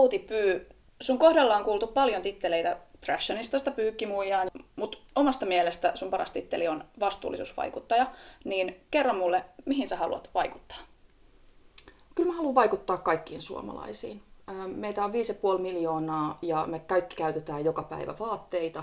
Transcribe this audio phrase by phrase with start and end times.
[0.00, 0.66] Outi Pyy,
[1.00, 6.84] sun kohdalla on kuultu paljon titteleitä Trashionistasta pyykkimuijaan, mutta omasta mielestä sun paras titteli on
[7.00, 8.06] vastuullisuusvaikuttaja,
[8.44, 10.78] niin kerro mulle, mihin sä haluat vaikuttaa?
[12.14, 14.22] Kyllä mä haluan vaikuttaa kaikkiin suomalaisiin.
[14.74, 18.82] Meitä on 5,5 miljoonaa ja me kaikki käytetään joka päivä vaatteita.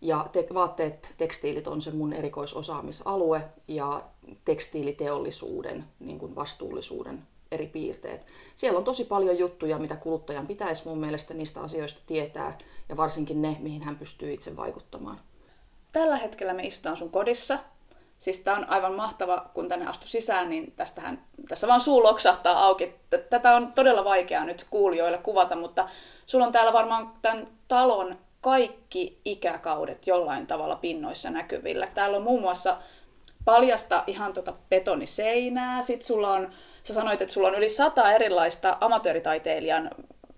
[0.00, 4.02] Ja te- vaatteet, tekstiilit on se mun erikoisosaamisalue ja
[4.44, 7.22] tekstiiliteollisuuden niin kuin vastuullisuuden
[7.52, 8.26] eri piirteet.
[8.54, 12.58] Siellä on tosi paljon juttuja, mitä kuluttajan pitäisi mun mielestä niistä asioista tietää
[12.88, 15.20] ja varsinkin ne, mihin hän pystyy itse vaikuttamaan.
[15.92, 17.58] Tällä hetkellä me istutaan sun kodissa.
[18.18, 22.64] Siis tää on aivan mahtava, kun tänne astu sisään, niin tästähän, tässä vaan suu loksahtaa
[22.64, 22.94] auki.
[23.30, 25.88] Tätä on todella vaikeaa nyt kuulijoille kuvata, mutta
[26.26, 31.86] sulla on täällä varmaan tämän talon kaikki ikäkaudet jollain tavalla pinnoissa näkyvillä.
[31.86, 32.76] Täällä on muun muassa
[33.44, 36.50] paljasta ihan tota betoniseinää, sitten sulla on,
[36.82, 39.90] sä sanoit, että sulla on yli sata erilaista amatööritaiteilijan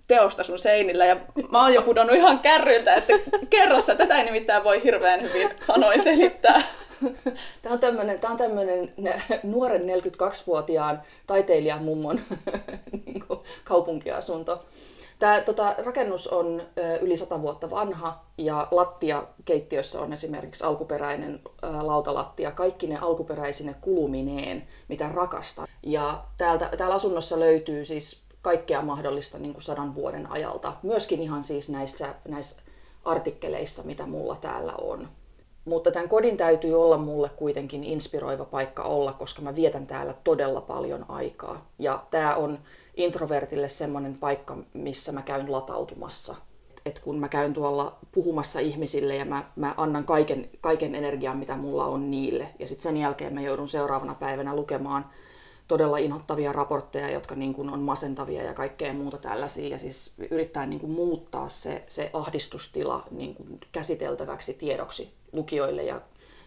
[0.06, 1.16] teosta sun seinillä ja
[1.51, 3.12] mä oon jo pudonnut ihan kärryltä, että
[3.50, 6.62] kerrossa tätä ei nimittäin voi hirveän hyvin sanoin selittää.
[7.62, 8.92] Tämä on tämmöinen, tämä on tämmöinen
[9.42, 12.20] nuoren 42-vuotiaan taiteilijan mummon
[13.06, 13.25] niin
[13.64, 14.64] kaupunkiasunto.
[15.23, 21.41] Tämä tota, rakennus on ö, yli sata vuotta vanha ja lattia keittiössä on esimerkiksi alkuperäinen
[21.45, 25.69] ö, lautalattia, kaikki ne alkuperäisine kulumineen, mitä rakastan.
[25.83, 31.45] Ja täältä, täällä asunnossa löytyy siis kaikkea mahdollista niin kuin sadan vuoden ajalta, myöskin ihan
[31.45, 32.62] siis näissä, näissä
[33.05, 35.09] artikkeleissa, mitä mulla täällä on.
[35.65, 40.61] Mutta tämän kodin täytyy olla mulle kuitenkin inspiroiva paikka olla, koska mä vietän täällä todella
[40.61, 41.67] paljon aikaa.
[41.78, 42.59] Ja tämä on
[42.97, 46.35] introvertille semmoinen paikka, missä mä käyn latautumassa.
[46.87, 51.57] Et kun mä käyn tuolla puhumassa ihmisille ja mä, mä annan kaiken, kaiken energian, mitä
[51.57, 52.49] mulla on niille.
[52.59, 55.07] Ja sitten sen jälkeen mä joudun seuraavana päivänä lukemaan
[55.69, 59.69] todella inhottavia raportteja, jotka niin kuin on masentavia ja kaikkea muuta tällaisia.
[59.69, 66.01] Ja siis yrittää niin kuin muuttaa se, se ahdistustila niin kuin käsiteltäväksi tiedoksi lukijoille ja,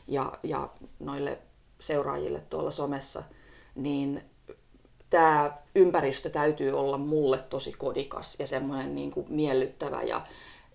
[0.08, 1.38] ja, ja noille
[1.80, 3.24] seuraajille tuolla somessa.
[3.76, 4.22] Niin
[5.16, 10.22] tämä ympäristö täytyy olla mulle tosi kodikas ja semmoinen niin kuin miellyttävä ja,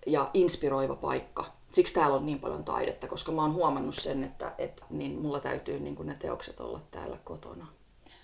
[0.07, 1.45] ja inspiroiva paikka.
[1.73, 5.39] Siksi täällä on niin paljon taidetta, koska mä oon huomannut sen, että, että niin mulla
[5.39, 7.67] täytyy niin kuin ne teokset olla täällä kotona.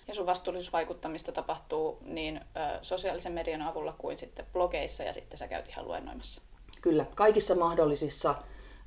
[0.07, 2.39] Ja sun vastuullisuusvaikuttamista tapahtuu niin ö,
[2.81, 6.41] sosiaalisen median avulla kuin sitten blogeissa ja sitten sä käyt ihan luennoimassa.
[6.81, 8.35] Kyllä, kaikissa mahdollisissa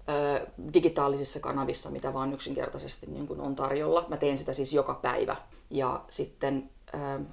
[0.09, 4.07] ö, digitaalisissa kanavissa, mitä vaan yksinkertaisesti niin kuin on tarjolla.
[4.09, 5.37] Mä teen sitä siis joka päivä.
[5.71, 6.71] Ja sitten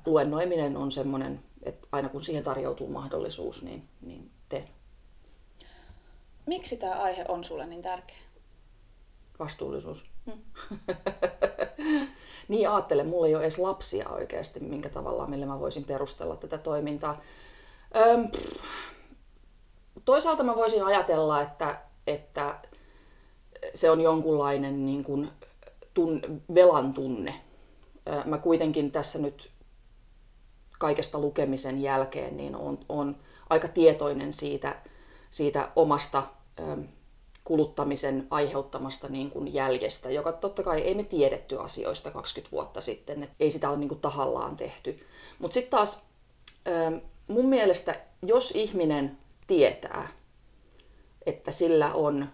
[0.06, 4.68] luennoiminen on semmoinen, että aina kun siihen tarjoutuu mahdollisuus, niin, niin teen.
[6.46, 8.18] Miksi tämä aihe on sulle niin tärkeä?
[9.40, 10.06] Vastuullisuus.
[10.26, 10.40] Hmm.
[12.48, 16.58] niin ajattelen, mulla ei ole edes lapsia oikeasti, minkä tavalla, millä mä voisin perustella tätä
[16.58, 17.22] toimintaa.
[17.96, 18.28] Öm,
[20.06, 22.56] toisaalta mä voisin ajatella, että, että
[23.74, 25.30] se on jonkunlainen niin kuin,
[25.94, 26.22] tun,
[26.56, 27.42] velan tunne.
[28.26, 29.52] Mä kuitenkin tässä nyt
[30.80, 33.16] kaikesta lukemisen jälkeen niin on, on
[33.50, 34.76] aika tietoinen siitä,
[35.30, 36.24] siitä omasta
[37.44, 43.24] kuluttamisen aiheuttamasta niin kuin jäljestä, joka totta kai ei me tiedetty asioista 20 vuotta sitten,
[43.24, 45.08] että ei sitä ole niin kuin tahallaan tehty.
[45.40, 46.06] Mutta sitten taas
[47.28, 50.08] mun mielestä, jos ihminen tietää,
[51.26, 52.30] että sillä on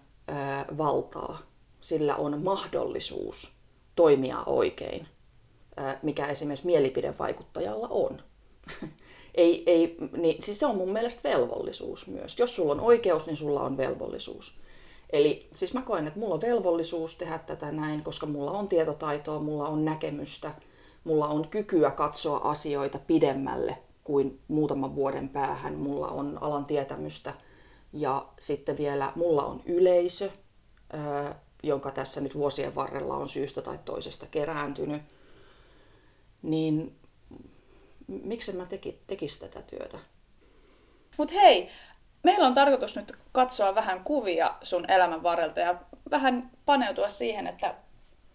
[0.78, 1.40] valtaa,
[1.82, 3.52] sillä on mahdollisuus
[3.96, 5.08] toimia oikein,
[6.02, 8.22] mikä esimerkiksi mielipidevaikuttajalla on.
[9.36, 12.40] ei, ei, niin, siis se on mun mielestä velvollisuus myös.
[12.40, 14.58] Jos sulla on oikeus, niin sulla on velvollisuus.
[15.10, 19.40] Eli siis mä koen, että mulla on velvollisuus tehdä tätä näin, koska mulla on tietotaitoa,
[19.40, 20.52] mulla on näkemystä,
[21.04, 27.34] mulla on kykyä katsoa asioita pidemmälle kuin muutaman vuoden päähän, mulla on alan tietämystä
[27.94, 30.30] ja sitten vielä mulla on yleisö,
[31.64, 35.02] jonka tässä nyt vuosien varrella on syystä tai toisesta kerääntynyt,
[36.44, 36.96] niin
[38.08, 40.00] miksi mä teki, tekisi tätä työtä?
[41.18, 41.70] Mutta hei,
[42.24, 45.76] meillä on tarkoitus nyt katsoa vähän kuvia sun elämän varrelta ja
[46.12, 47.76] vähän paneutua siihen, että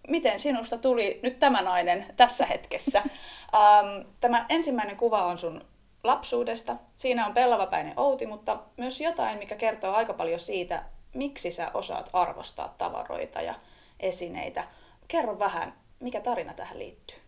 [0.09, 3.03] miten sinusta tuli nyt tämä nainen tässä hetkessä.
[3.55, 5.65] Ähm, tämä ensimmäinen kuva on sun
[6.05, 6.77] lapsuudesta.
[6.97, 10.85] Siinä on pellavapäinen Outi, mutta myös jotain, mikä kertoo aika paljon siitä,
[11.15, 13.55] miksi sä osaat arvostaa tavaroita ja
[14.01, 14.65] esineitä.
[15.09, 17.19] Kerro vähän, mikä tarina tähän liittyy.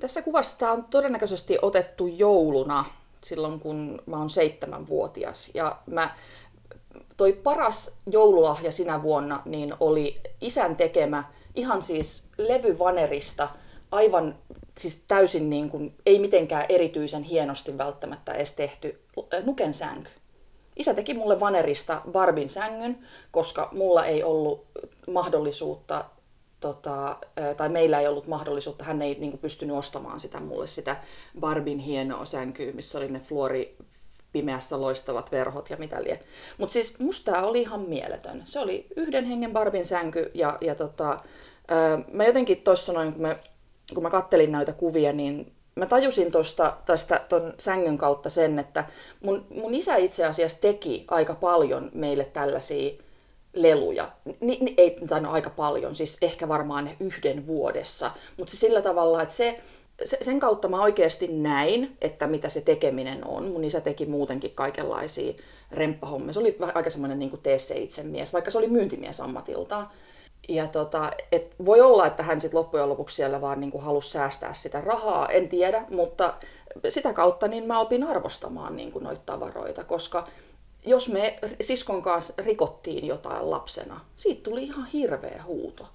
[0.00, 2.84] Tässä kuvassa tämä on todennäköisesti otettu jouluna
[3.24, 5.50] silloin, kun mä oon seitsemänvuotias.
[5.54, 6.14] Ja mä,
[7.16, 11.24] toi paras joululahja sinä vuonna niin oli isän tekemä
[11.54, 13.48] ihan siis levyvanerista
[13.90, 14.38] aivan
[14.78, 19.00] siis täysin niin kuin, ei mitenkään erityisen hienosti välttämättä edes tehty
[19.44, 20.10] nuken sänky.
[20.76, 22.98] Isä teki mulle vanerista Barbin sängyn,
[23.30, 24.66] koska mulla ei ollut
[25.10, 26.04] mahdollisuutta,
[26.64, 27.16] tota,
[27.56, 30.96] tai meillä ei ollut mahdollisuutta, hän ei niin pystynyt ostamaan sitä mulle sitä
[31.40, 33.76] Barbin hienoa sänkyä, missä oli ne fluori
[34.32, 36.20] pimeässä loistavat verhot ja mitä lie.
[36.58, 38.42] Mutta siis musta tämä oli ihan mieletön.
[38.44, 41.20] Se oli yhden hengen Barbin sänky ja, ja tota,
[42.12, 43.36] mä jotenkin tuossa noin, kun mä,
[43.94, 48.84] kun mä kattelin näitä kuvia, niin mä tajusin tosta, tästä ton sängyn kautta sen, että
[49.22, 53.04] mun, mun isä itse asiassa teki aika paljon meille tällaisia
[53.54, 54.12] leluja.
[54.40, 58.10] Ni, ni, ei tainnut aika paljon, siis ehkä varmaan yhden vuodessa.
[58.36, 59.60] Mutta se sillä tavalla, että se,
[60.04, 63.44] se, sen kautta mä oikeasti näin, että mitä se tekeminen on.
[63.44, 65.32] Mun isä teki muutenkin kaikenlaisia
[65.72, 66.32] remppahommia.
[66.32, 69.90] Se oli aika semmoinen niin tee se itse mies, vaikka se oli myyntimies ammatiltaan.
[70.48, 74.54] Ja tota, et voi olla, että hän sitten loppujen lopuksi siellä vaan niin halusi säästää
[74.54, 76.34] sitä rahaa, en tiedä, mutta
[76.88, 80.26] sitä kautta niin mä opin arvostamaan niin noita tavaroita, koska
[80.86, 85.86] jos me siskon kanssa rikottiin jotain lapsena, siitä tuli ihan hirveä huuto.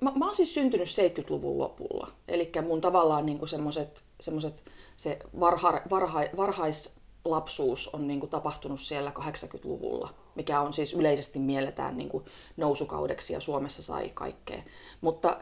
[0.00, 4.64] Mä, mä oon siis syntynyt 70-luvun lopulla, eli mun tavallaan niin semmoset, semmoset,
[4.96, 12.08] se varha, varha, varhaislapsuus on niin tapahtunut siellä 80-luvulla mikä on siis yleisesti mielletään niin
[12.08, 12.24] kuin
[12.56, 14.62] nousukaudeksi ja Suomessa sai kaikkea.
[15.00, 15.40] Mutta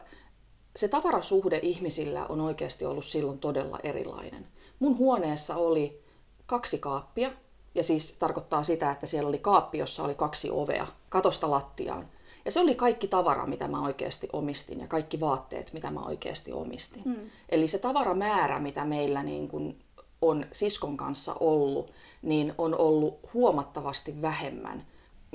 [0.75, 4.47] se tavarasuhde ihmisillä on oikeasti ollut silloin todella erilainen.
[4.79, 6.01] Mun huoneessa oli
[6.45, 7.31] kaksi kaappia,
[7.75, 12.07] ja siis tarkoittaa sitä, että siellä oli kaappi, jossa oli kaksi ovea, katosta lattiaan.
[12.45, 16.51] Ja se oli kaikki tavara, mitä mä oikeasti omistin, ja kaikki vaatteet, mitä mä oikeasti
[16.51, 17.01] omistin.
[17.05, 17.29] Mm.
[17.49, 19.75] Eli se tavaramäärä, mitä meillä niin kun
[20.21, 21.91] on siskon kanssa ollut,
[22.21, 24.85] niin on ollut huomattavasti vähemmän.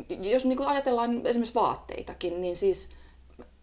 [0.08, 2.90] Jos niin kuin ajatellaan esimerkiksi vaatteitakin, niin siis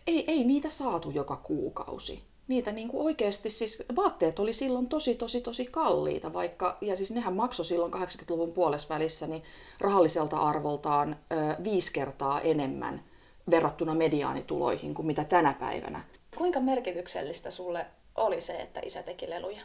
[0.08, 2.24] ei, ei niitä saatu joka kuukausi.
[2.54, 7.12] Niitä niin kuin oikeasti, siis vaatteet oli silloin tosi, tosi, tosi kalliita, vaikka, ja siis
[7.12, 9.44] nehän maksoi silloin 80-luvun puolesvälissä niin
[9.80, 13.04] rahalliselta arvoltaan ö, viisi kertaa enemmän
[13.50, 16.04] verrattuna mediaanituloihin kuin mitä tänä päivänä.
[16.38, 17.86] Kuinka merkityksellistä sulle
[18.16, 19.62] oli se, että isä teki leluja?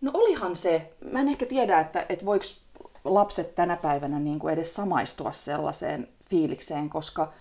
[0.00, 0.90] No olihan se.
[1.10, 2.44] Mä en ehkä tiedä, että, että voiko
[3.04, 7.32] lapset tänä päivänä niin kuin edes samaistua sellaiseen fiilikseen, koska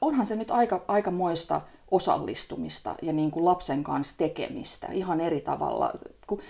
[0.00, 1.60] onhan se nyt aika, aika moista
[1.90, 5.92] osallistumista ja niin kuin lapsen kanssa tekemistä ihan eri tavalla.
[6.26, 6.40] Kun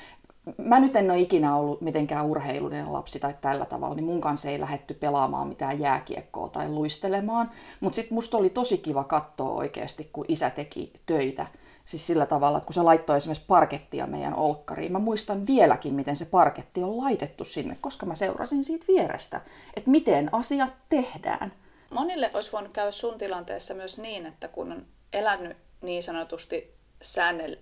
[0.57, 4.51] mä nyt en ole ikinä ollut mitenkään urheilullinen lapsi tai tällä tavalla, niin mun kanssa
[4.51, 7.51] ei lähetty pelaamaan mitään jääkiekkoa tai luistelemaan.
[7.81, 11.47] Mutta sitten musta oli tosi kiva katsoa oikeasti, kun isä teki töitä
[11.91, 16.17] Siis sillä tavalla, että kun se laittoi esimerkiksi parkettia meidän olkkariin, mä muistan vieläkin, miten
[16.17, 19.41] se parketti on laitettu sinne, koska mä seurasin siitä vierestä,
[19.77, 21.53] että miten asiat tehdään.
[21.91, 26.75] Monille olisi voinut käydä sun tilanteessa myös niin, että kun on elänyt niin sanotusti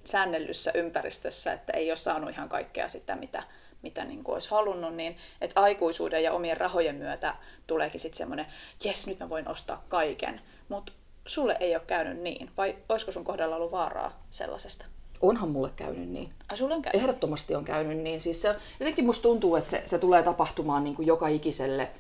[0.05, 3.43] säännellyssä ympäristössä, että ei ole saanut ihan kaikkea sitä, mitä,
[3.83, 7.35] mitä niin kuin olisi halunnut, niin että aikuisuuden ja omien rahojen myötä
[7.67, 8.47] tuleekin sitten semmoinen,
[8.85, 10.41] jes, nyt mä voin ostaa kaiken.
[10.69, 10.93] Mutta
[11.27, 14.85] sulle ei ole käynyt niin, vai olisiko sun kohdalla ollut vaaraa sellaisesta?
[15.21, 16.33] Onhan mulle käynyt niin.
[16.49, 17.03] Ai sulle on käynyt?
[17.03, 18.21] Ehdottomasti on käynyt niin.
[18.21, 21.91] Siis se, jotenkin musta tuntuu, että se, se tulee tapahtumaan niin kuin joka ikiselle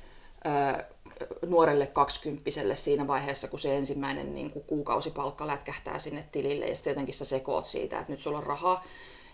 [0.47, 0.85] ö,
[1.47, 6.91] nuorelle kaksikymppiselle siinä vaiheessa, kun se ensimmäinen niin kuin kuukausipalkka lätkähtää sinne tilille ja sitten
[6.91, 8.85] jotenkin sä sekoot siitä, että nyt sulla on rahaa.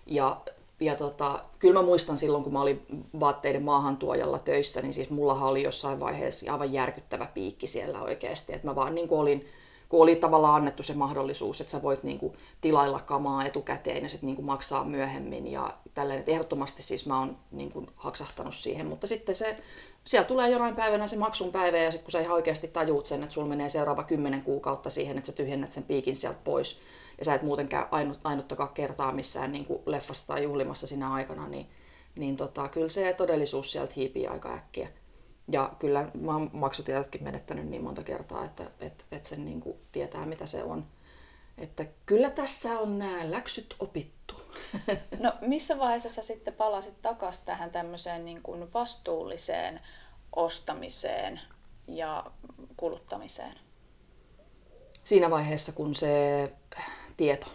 [0.06, 0.40] Ja,
[0.80, 2.86] ja tota, kyllä mä muistan silloin, kun mä olin
[3.20, 8.52] vaatteiden maahantuojalla töissä, niin siis mullahan oli jossain vaiheessa aivan järkyttävä piikki siellä oikeasti.
[8.52, 9.48] Että mä vaan niin kuin olin
[9.88, 14.08] kun oli tavallaan annettu se mahdollisuus, että sä voit niin kuin, tilailla kamaa etukäteen ja
[14.08, 15.46] sitten niin maksaa myöhemmin.
[15.52, 19.56] Ja tälleen, että ehdottomasti siis mä oon niin kuin, haksahtanut siihen, mutta sitten se,
[20.04, 23.22] siellä tulee jonain päivänä se maksun päivä ja sitten kun sä ihan oikeasti tajuut sen,
[23.22, 26.80] että sulla menee seuraava kymmenen kuukautta siihen, että sä tyhjennät sen piikin sieltä pois
[27.18, 31.12] ja sä et muuten käy ainut, ainuttakaan kertaa missään niin kuin leffassa tai juhlimassa sinä
[31.12, 31.66] aikana, niin,
[32.16, 34.88] niin tota, kyllä se todellisuus sieltä hiipii aika äkkiä.
[35.48, 39.76] Ja kyllä mä oon maksutiedotkin menettänyt niin monta kertaa, että et, et sen niin kuin
[39.92, 40.86] tietää, mitä se on.
[41.58, 44.34] Että kyllä tässä on nämä läksyt opittu.
[45.18, 49.80] No missä vaiheessa sä sitten palasit takaisin tähän tämmöiseen niin kuin vastuulliseen
[50.36, 51.40] ostamiseen
[51.86, 52.24] ja
[52.76, 53.58] kuluttamiseen?
[55.04, 56.52] Siinä vaiheessa, kun se
[57.16, 57.46] tieto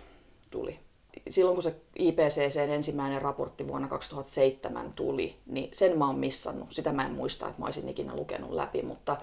[0.51, 0.79] tuli
[1.29, 6.71] silloin kun se IPCCn ensimmäinen raportti vuonna 2007 tuli, niin sen mä oon missannut.
[6.71, 9.17] Sitä mä en muista, että mä olisin ikinä lukenut läpi, mutta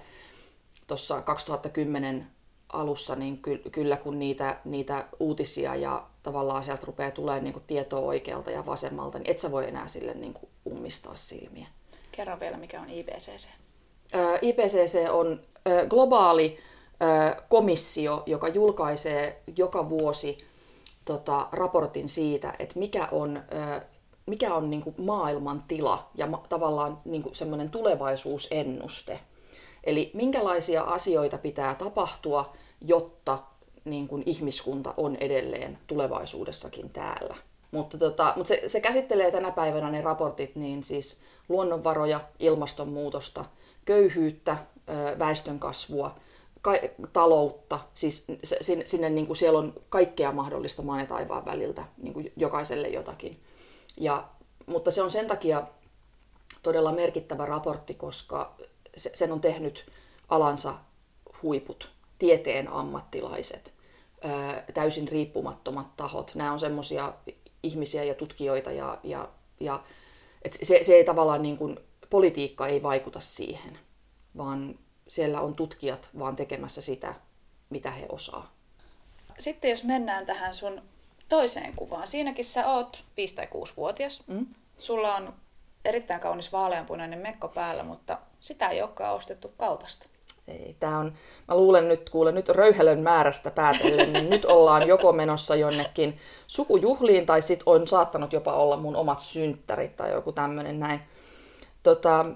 [0.87, 2.27] tuossa 2010
[2.73, 8.51] alussa, niin kyllä kun niitä, niitä uutisia ja tavallaan sieltä rupeaa tulemaan niin tietoa oikealta
[8.51, 11.67] ja vasemmalta, niin et sä voi enää sille niin kuin ummistaa silmiä.
[12.13, 13.49] Kerro vielä, mikä on IPCC.
[14.43, 15.41] IPCC on
[15.89, 16.59] globaali
[17.49, 20.47] komissio, joka julkaisee joka vuosi
[21.07, 23.43] tota, raportin siitä, että mikä on,
[24.27, 29.21] mikä on niin kuin maailman tila ja ma- tavallaan niin kuin semmoinen tulevaisuusennuste.
[29.85, 33.39] Eli minkälaisia asioita pitää tapahtua, jotta
[33.85, 37.35] niin kuin ihmiskunta on edelleen tulevaisuudessakin täällä.
[37.71, 43.45] Mutta, tota, mutta se, se käsittelee tänä päivänä ne raportit niin siis luonnonvaroja, ilmastonmuutosta,
[43.85, 44.57] köyhyyttä,
[45.19, 46.15] väestönkasvua,
[47.13, 48.25] taloutta, siis
[48.61, 52.89] sinne, sinne niin kuin siellä on kaikkea mahdollista maan ja taivaan väliltä, niin kuin jokaiselle
[52.89, 53.41] jotakin.
[53.97, 54.29] Ja,
[54.67, 55.63] mutta se on sen takia
[56.63, 58.55] todella merkittävä raportti, koska
[58.97, 59.87] se, sen on tehnyt
[60.29, 60.75] alansa
[61.43, 63.75] huiput, tieteen ammattilaiset,
[64.75, 66.35] täysin riippumattomat tahot.
[66.35, 67.13] Nämä on semmoisia
[67.63, 69.29] ihmisiä ja tutkijoita ja, ja,
[69.61, 69.85] ja
[70.43, 71.79] et se, se ei tavallaan niin kuin,
[72.11, 73.79] politiikka ei vaikuta siihen,
[74.37, 77.15] vaan siellä on tutkijat vaan tekemässä sitä,
[77.71, 78.53] mitä he osaa.
[79.39, 80.83] Sitten jos mennään tähän sun
[81.29, 82.07] toiseen kuvaan.
[82.07, 84.23] Siinäkin sä oot 5- tai 6-vuotias.
[84.27, 84.47] Mm.
[84.79, 85.35] Sulla on
[85.85, 90.07] erittäin kaunis vaaleanpunainen mekko päällä, mutta sitä ei olekaan ostettu kaupasta.
[90.49, 91.13] Ei, tää on,
[91.49, 97.27] mä luulen nyt, kuule nyt röyhelön määrästä päätellen, niin nyt ollaan joko menossa jonnekin sukujuhliin
[97.27, 101.01] tai sit on saattanut jopa olla mun omat synttärit tai joku tämmöinen näin.
[101.83, 102.27] Tota,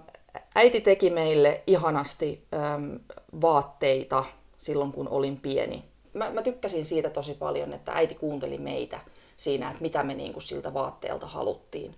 [0.54, 2.98] äiti teki meille ihanasti äm,
[3.40, 4.24] vaatteita
[4.56, 5.84] silloin, kun olin pieni.
[6.12, 9.00] Mä, mä tykkäsin siitä tosi paljon, että äiti kuunteli meitä
[9.36, 11.94] siinä, että mitä me niinku siltä vaatteelta haluttiin.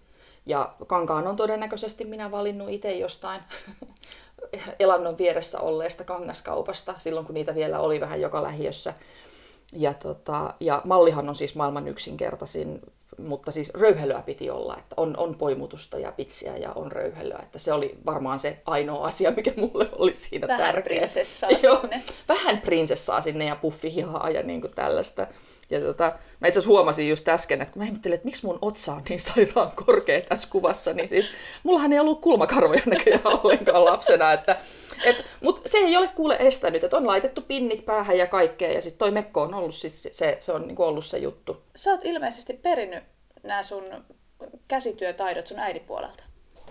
[0.46, 3.40] Ja kankaan on todennäköisesti minä valinnut itse jostain
[4.78, 8.94] elannon vieressä olleesta kangaskaupasta, silloin kun niitä vielä oli vähän joka lähiössä.
[9.72, 12.80] Ja, tota, ja mallihan on siis maailman yksinkertaisin,
[13.22, 17.40] mutta siis röyhelöä piti olla, että on, on poimutusta ja pitsiä ja on röyhelöä.
[17.42, 20.98] Että se oli varmaan se ainoa asia, mikä mulle oli siinä vähän tärkeä.
[20.98, 22.02] Prinsessaa Joo, sinne.
[22.28, 25.26] Vähän prinsessaa sinne ja puffihihaa ja niin kuin tällaista.
[25.70, 28.94] Ja tota, mä itse huomasin just äsken, että kun mä ihmettelin, että miksi mun otsa
[28.94, 31.30] on niin sairaan korkea tässä kuvassa, niin siis
[31.62, 34.32] mullahan ei ollut kulmakarvoja näköjään ollenkaan lapsena.
[34.32, 34.58] Että, et,
[35.40, 38.98] Mutta se ei ole kuule estänyt, että on laitettu pinnit päähän ja kaikkea, ja sitten
[38.98, 41.56] toi mekko on ollut sit se, se on niinku ollut se juttu.
[41.76, 43.04] Sä oot ilmeisesti perinnyt
[43.42, 43.84] nämä sun
[44.68, 46.24] käsityötaidot sun äidin puolelta.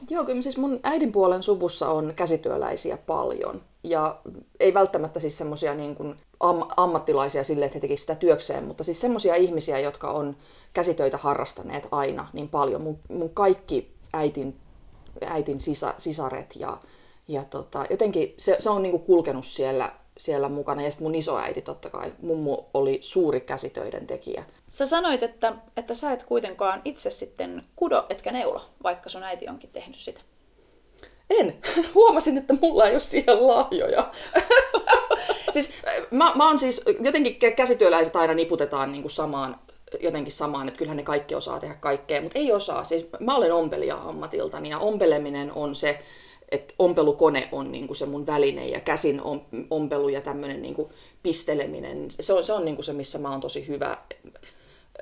[0.10, 3.62] Joo, kyllä siis mun äidin puolen suvussa on käsityöläisiä paljon.
[3.84, 4.20] Ja
[4.60, 8.84] ei välttämättä siis semmoisia niin kuin am- ammattilaisia sille, että he tekisivät sitä työkseen, mutta
[8.84, 10.36] siis semmoisia ihmisiä, jotka on
[10.74, 12.82] käsitöitä harrastaneet aina niin paljon.
[12.82, 14.58] Mun, mun kaikki äitin,
[15.26, 16.78] äitin sisa, sisaret ja,
[17.32, 20.84] ja tota, jotenkin se, se on niin kuin kulkenut siellä siellä mukana.
[20.84, 24.44] Ja sitten mun isoäiti totta kai, mummu oli suuri käsitöiden tekijä.
[24.68, 29.48] Sä sanoit, että, että sä et kuitenkaan itse sitten kudo etkä neulo, vaikka sun äiti
[29.50, 30.22] onkin tehnyt sitä.
[31.30, 31.58] En.
[31.96, 34.12] Huomasin, että mulla ei ole siihen lahjoja.
[35.54, 35.74] siis,
[36.12, 39.60] mä, mä oon siis, jotenkin käsityöläiset aina niputetaan niin kuin samaan,
[40.00, 42.84] jotenkin samaan, että kyllähän ne kaikki osaa tehdä kaikkea, mutta ei osaa.
[42.84, 46.00] Siis, mä olen ompelija ammatiltani ja ompeleminen on se,
[46.52, 49.22] että ompelukone on niin kuin se mun väline ja käsin
[49.70, 50.76] ompelu ja tämmöinen niin
[51.24, 53.98] pisteleminen, se on, se, on niin kuin se, missä mä oon tosi hyvä.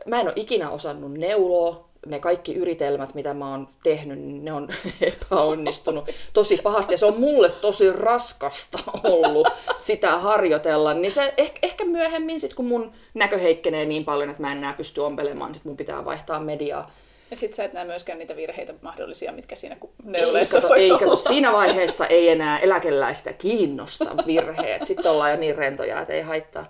[0.06, 4.68] Mä en ole ikinä osannut neuloa, ne kaikki yritelmät, mitä mä oon tehnyt, ne on
[5.02, 6.94] epäonnistunut tosi pahasti.
[6.94, 10.94] Ja se on mulle tosi raskasta ollut sitä harjoitella.
[10.94, 14.58] Niin se ehkä, ehkä myöhemmin, sit kun mun näkö heikkenee niin paljon, että mä en
[14.58, 16.92] enää pysty ompelemaan, sit mun pitää vaihtaa mediaa.
[17.32, 20.90] Ja sit sä et näe myöskään niitä virheitä mahdollisia, mitkä siinä neuleissa ei, kato, ei,
[20.90, 24.86] kato, siinä vaiheessa ei enää eläkeläistä kiinnosta virheet.
[24.86, 26.70] Sitten ollaan jo niin rentoja, että ei haittaa.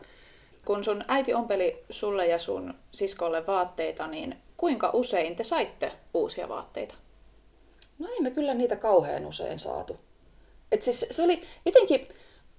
[0.66, 6.50] Kun sun äiti ompeli sulle ja sun siskolle vaatteita, niin kuinka usein te saitte uusia
[6.50, 6.96] vaatteita?
[8.00, 9.98] No ei me kyllä niitä kauhean usein saatu.
[10.72, 12.08] Et siis se oli jotenkin,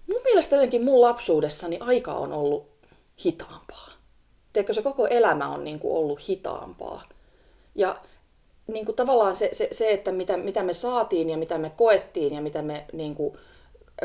[0.06, 2.68] mun mielestä jotenkin mun lapsuudessani aika on ollut
[3.24, 3.90] hitaampaa.
[4.52, 7.02] Tiedätkö, se koko elämä on niin kuin ollut hitaampaa.
[7.74, 7.96] Ja
[8.66, 12.34] niin kuin tavallaan se, se, se että mitä, mitä me saatiin ja mitä me koettiin
[12.34, 13.36] ja mitä me, niin kuin,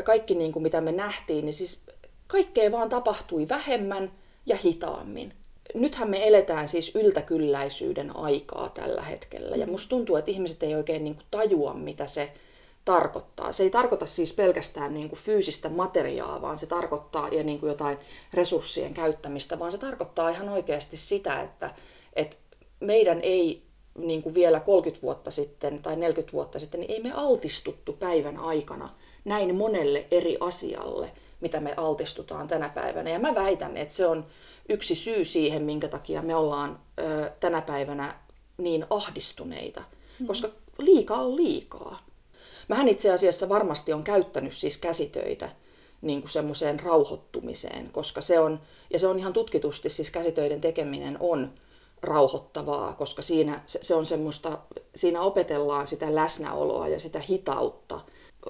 [0.04, 1.82] kaikki niin kuin, mitä me nähtiin, niin siis
[2.26, 4.12] kaikkea vaan tapahtui vähemmän
[4.46, 5.32] ja hitaammin.
[5.74, 9.56] Nythän me eletään siis yltäkylläisyyden aikaa tällä hetkellä.
[9.56, 12.32] Ja musta tuntuu, että ihmiset ei oikein niin kuin tajua, mitä se
[12.84, 13.52] tarkoittaa.
[13.52, 17.68] Se ei tarkoita siis pelkästään niin kuin fyysistä materiaa, vaan se tarkoittaa ja niin kuin
[17.68, 17.98] jotain
[18.34, 21.74] resurssien käyttämistä, vaan se tarkoittaa ihan oikeasti sitä, että, että
[22.80, 23.62] meidän ei
[23.98, 28.36] niin kuin vielä 30 vuotta sitten tai 40 vuotta sitten, niin ei me altistuttu päivän
[28.36, 28.88] aikana
[29.24, 33.10] näin monelle eri asialle, mitä me altistutaan tänä päivänä.
[33.10, 34.26] Ja mä väitän, että se on
[34.68, 38.14] yksi syy siihen, minkä takia me ollaan ö, tänä päivänä
[38.58, 39.82] niin ahdistuneita,
[40.20, 40.26] mm.
[40.26, 42.06] koska liikaa on liikaa.
[42.68, 45.50] Mähän itse asiassa varmasti on käyttänyt siis käsitöitä
[46.02, 48.60] niin kuin semmoiseen rauhoittumiseen, koska se on,
[48.92, 51.52] ja se on ihan tutkitusti, siis käsitöiden tekeminen on
[52.02, 54.58] rauhoittavaa, koska siinä se, on semmoista,
[54.94, 58.00] siinä opetellaan sitä läsnäoloa ja sitä hitautta,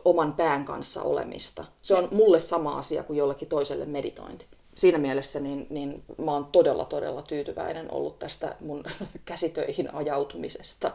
[0.04, 1.64] oman pään kanssa olemista.
[1.82, 4.46] Se on mulle sama asia kuin jollekin toiselle meditointi.
[4.74, 8.84] Siinä mielessä niin, niin mä oon todella, todella tyytyväinen ollut tästä mun
[9.24, 10.88] käsitöihin ajautumisesta.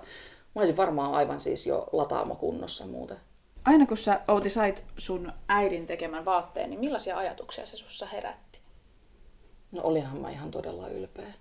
[0.56, 3.18] Mä olisin varmaan aivan siis jo lataamokunnossa muuten.
[3.66, 8.60] Aina kun sä Outi sait sun äidin tekemän vaatteen, niin millaisia ajatuksia se sussa herätti?
[9.72, 11.34] No olinhan mä ihan todella ylpeä.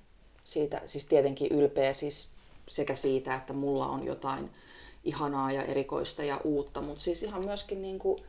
[0.50, 2.28] Siitä, siis tietenkin ylpeä siis
[2.68, 4.50] sekä siitä, että mulla on jotain
[5.04, 8.22] ihanaa ja erikoista ja uutta, mutta siis ihan myöskin niin kuin,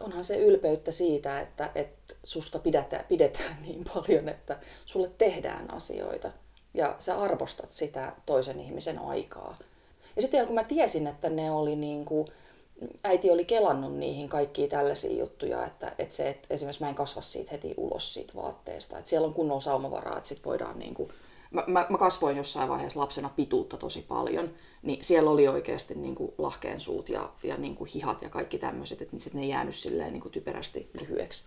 [0.00, 6.30] onhan se ylpeyttä siitä, että, että susta pidetään, pidetään niin paljon, että sulle tehdään asioita
[6.74, 9.56] ja sä arvostat sitä toisen ihmisen aikaa.
[10.16, 12.28] Ja sitten kun mä tiesin, että ne oli niin kuin,
[13.04, 17.20] äiti oli kelannut niihin kaikkiin tällaisia juttuja, että, että se, että esimerkiksi mä en kasva
[17.20, 21.12] siitä heti ulos siitä vaatteesta, että siellä on kunnon saumavaraa, että sit voidaan niin kuin,
[21.50, 24.50] mä, mä, mä kasvoin jossain vaiheessa lapsena pituutta tosi paljon,
[24.82, 28.58] niin siellä oli oikeasti niin kuin lahkeen suut ja, ja niin kuin hihat ja kaikki
[28.58, 31.44] tämmöiset, että sitten ne jäänyt silleen niin kuin typerästi lyhyeksi.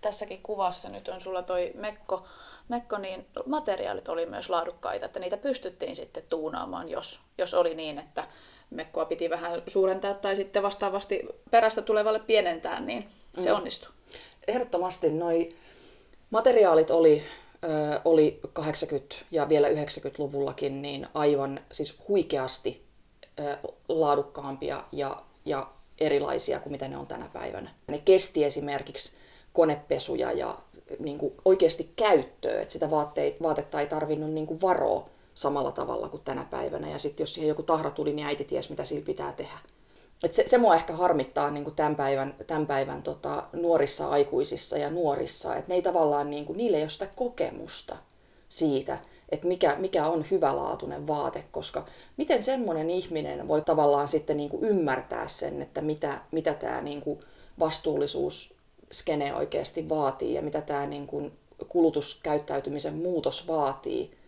[0.00, 2.24] Tässäkin kuvassa nyt on sulla toi Mekko,
[2.68, 7.98] Mekko, niin materiaalit oli myös laadukkaita, että niitä pystyttiin sitten tuunaamaan, jos, jos oli niin,
[7.98, 8.24] että
[8.70, 13.08] Mekkoa piti vähän suurentaa tai sitten vastaavasti perästä tulevalle pienentää, niin
[13.38, 13.56] se mm.
[13.56, 13.90] onnistui.
[14.48, 15.48] Ehdottomasti noi
[16.30, 17.22] materiaalit oli
[18.04, 18.62] oli 80-
[19.30, 22.82] ja vielä 90-luvullakin niin aivan siis huikeasti
[23.88, 27.70] laadukkaampia ja, ja erilaisia kuin mitä ne on tänä päivänä.
[27.86, 29.12] Ne kesti esimerkiksi
[29.52, 30.58] konepesuja ja
[30.98, 36.08] niin kuin oikeasti käyttöä, että sitä vaatteita, vaatetta ei tarvinnut niin kuin varoa samalla tavalla
[36.08, 36.90] kuin tänä päivänä.
[36.90, 39.58] Ja sitten jos siihen joku tahra tuli, niin äiti ties, mitä sillä pitää tehdä.
[40.22, 44.78] Et se, se mua ehkä harmittaa niin kuin tämän päivän, tämän päivän tota, nuorissa aikuisissa
[44.78, 47.96] ja nuorissa, että ne ei tavallaan, niin kuin, niille ei ole sitä kokemusta
[48.48, 51.84] siitä, että mikä, mikä on hyvälaatuinen vaate, koska
[52.16, 57.00] miten semmoinen ihminen voi tavallaan sitten niin kuin ymmärtää sen, että mitä, mitä tämä niin
[57.00, 57.20] kuin
[57.58, 61.32] vastuullisuusskene oikeasti vaatii ja mitä tämä niin kuin
[61.68, 64.19] kulutuskäyttäytymisen muutos vaatii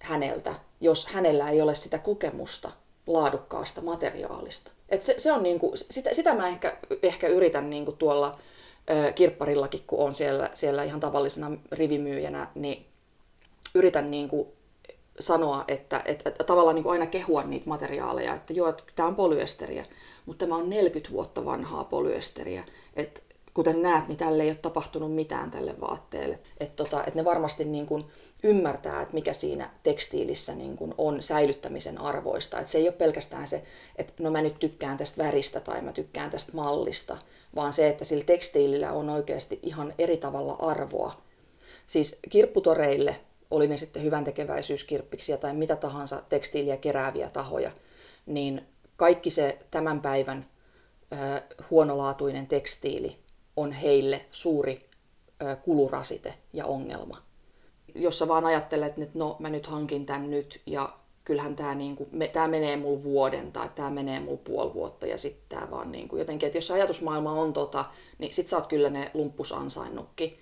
[0.00, 2.70] häneltä, jos hänellä ei ole sitä kokemusta
[3.06, 4.70] laadukkaasta materiaalista.
[4.88, 8.38] Et se, se on niinku, sitä, sitä mä ehkä, ehkä yritän niinku tuolla
[8.90, 12.86] ö, kirpparillakin, kun on siellä, siellä ihan tavallisena rivimyyjänä, niin
[13.74, 14.52] yritän niinku
[15.20, 19.16] sanoa, että, että, että tavallaan niinku aina kehua niitä materiaaleja, että joo, että tämä on
[19.16, 19.84] polyesteriä,
[20.26, 22.64] mutta tämä on 40 vuotta vanhaa polyesteriä.
[22.94, 23.22] Et
[23.54, 26.38] kuten näet, niin tälle ei ole tapahtunut mitään tälle vaatteelle.
[26.60, 28.04] Että tota, et ne varmasti niin kuin,
[28.42, 32.58] ymmärtää, että mikä siinä tekstiilissä niin kuin on säilyttämisen arvoista.
[32.58, 33.62] Että se ei ole pelkästään se,
[33.96, 37.18] että no mä nyt tykkään tästä väristä tai mä tykkään tästä mallista,
[37.54, 41.22] vaan se, että sillä tekstiilillä on oikeasti ihan eri tavalla arvoa.
[41.86, 43.16] Siis kirpputoreille,
[43.50, 47.70] oli ne sitten hyvän tekeväisyyskirppiksiä tai mitä tahansa tekstiiliä kerääviä tahoja,
[48.26, 50.46] niin kaikki se tämän päivän
[51.12, 53.18] ö, huonolaatuinen tekstiili
[53.56, 54.78] on heille suuri
[55.42, 57.29] ö, kulurasite ja ongelma
[57.94, 60.92] jos sä vaan ajattelet, että no mä nyt hankin tän nyt ja
[61.24, 65.18] kyllähän tämä niinku, me, tää menee mulla vuoden tai tämä menee mulla puoli vuotta ja
[65.18, 67.84] sitten tämä vaan niinku, jotenkin, että jos ajatusmaailma on tota,
[68.18, 70.38] niin sit sä oot kyllä ne lumppus ansainnutkin.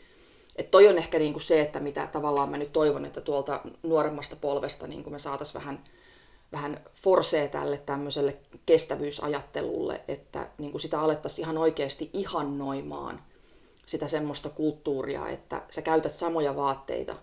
[0.57, 4.37] Että toi on ehkä niinku se, että mitä tavallaan mä nyt toivon, että tuolta nuoremmasta
[4.37, 5.85] polvesta niinku me saatais vähän,
[6.53, 13.23] vähän forsee tälle tämmöiselle kestävyysajattelulle, että niinku sitä alettaisiin ihan oikeasti ihannoimaan
[13.87, 17.17] sitä semmoista kulttuuria, että sä käytät samoja vaatteita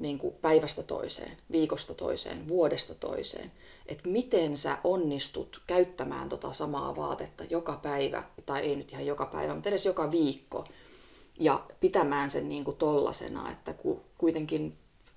[0.00, 3.52] niin kuin päivästä toiseen, viikosta toiseen, vuodesta toiseen.
[3.86, 9.26] Että miten sä onnistut käyttämään tota samaa vaatetta joka päivä, tai ei nyt ihan joka
[9.26, 10.64] päivä, mutta edes joka viikko,
[11.40, 14.76] ja pitämään sen niin kuin tollasena, että ku, kuitenkin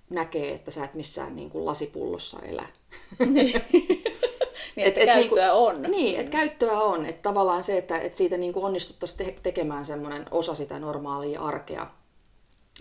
[0.10, 2.68] näkee, että sä et missään niin kuin lasipullossa elä.
[3.20, 3.62] Niin.
[4.76, 5.82] niin, että et, käyttöä et, on.
[5.82, 7.06] Niin, että käyttöä on.
[7.06, 11.42] Että tavallaan se, että, että siitä niin kuin onnistuttaisiin te- tekemään semmoinen osa sitä normaalia
[11.42, 11.88] arkea,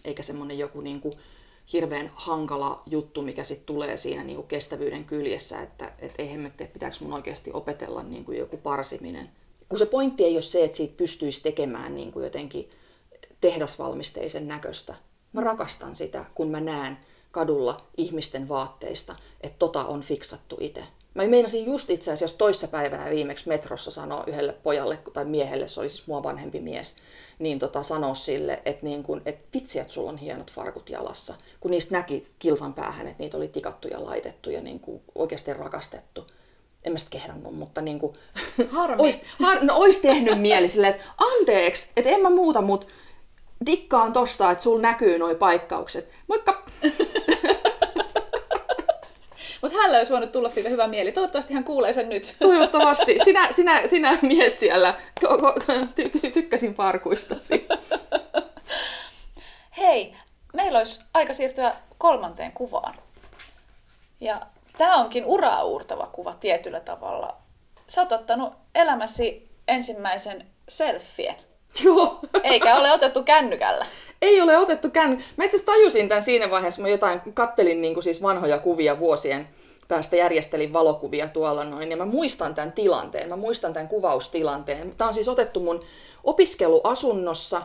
[0.05, 1.19] eikä semmoinen joku niin kuin
[1.72, 6.51] hirveän hankala juttu, mikä sitten tulee siinä niin kuin kestävyyden kyljessä, että et eihän me
[6.57, 9.31] tee, pitääkö mun oikeasti opetella niin kuin joku parsiminen.
[9.68, 12.70] Kun se pointti ei ole se, että siitä pystyisi tekemään niin kuin jotenkin
[13.40, 14.94] tehdasvalmisteisen näköistä.
[15.33, 16.98] Mä rakastan sitä, kun mä näen
[17.31, 20.85] kadulla ihmisten vaatteista, että tota on fiksattu itse.
[21.14, 25.81] Mä meinasin just itse asiassa toissa päivänä viimeksi metrossa sanoa yhdelle pojalle tai miehelle, se
[25.81, 26.96] oli siis mua vanhempi mies,
[27.38, 31.35] niin tota, sanoa sille, että, niin kun, että vitsi, että sulla on hienot farkut jalassa.
[31.61, 35.53] Kun niistä näki kilsan päähän, että niitä oli tikattu ja laitettu ja niin kuin oikeasti
[35.55, 36.27] rakastettu.
[36.85, 38.12] en mä sitä kehdannut, mutta niin kuin,
[38.70, 39.03] Harmi.
[39.03, 42.87] ois, har, no, ois tehnyt mieli silleen, että anteeksi, että en mä muuta, mutta
[43.66, 46.09] dikkaan tosta, että sul näkyy noi paikkaukset.
[46.27, 46.62] Moikka!
[49.93, 51.13] Hänellä olisi voinut tulla siitä hyvä mieli.
[51.13, 52.37] Toivottavasti hän kuulee sen nyt.
[52.39, 53.19] Toivottavasti.
[53.25, 54.95] Sinä, sinä, sinä mies siellä.
[55.25, 57.69] Ty- tykkäsin farkuistasi.
[59.79, 60.15] Hei,
[60.55, 62.95] meillä olisi aika siirtyä kolmanteen kuvaan.
[64.21, 64.41] Ja
[64.79, 67.37] tämä onkin uraa uurtava kuva tietyllä tavalla.
[67.87, 71.37] Sä oot ottanut elämäsi ensimmäisen selfien.
[71.85, 72.19] Joo.
[72.43, 73.87] Eikä ole otettu kännykällä.
[74.23, 75.19] Ei ole otettu känny.
[75.37, 79.49] Mä itse tajusin tämän siinä vaiheessa, mä jotain kattelin niin kuin siis vanhoja kuvia vuosien
[79.88, 84.95] päästä, järjestelin valokuvia tuolla noin, ja mä muistan tämän tilanteen, mä muistan tämän kuvaustilanteen.
[84.99, 85.81] Tämä on siis otettu mun
[86.25, 87.62] opiskeluasunnossa,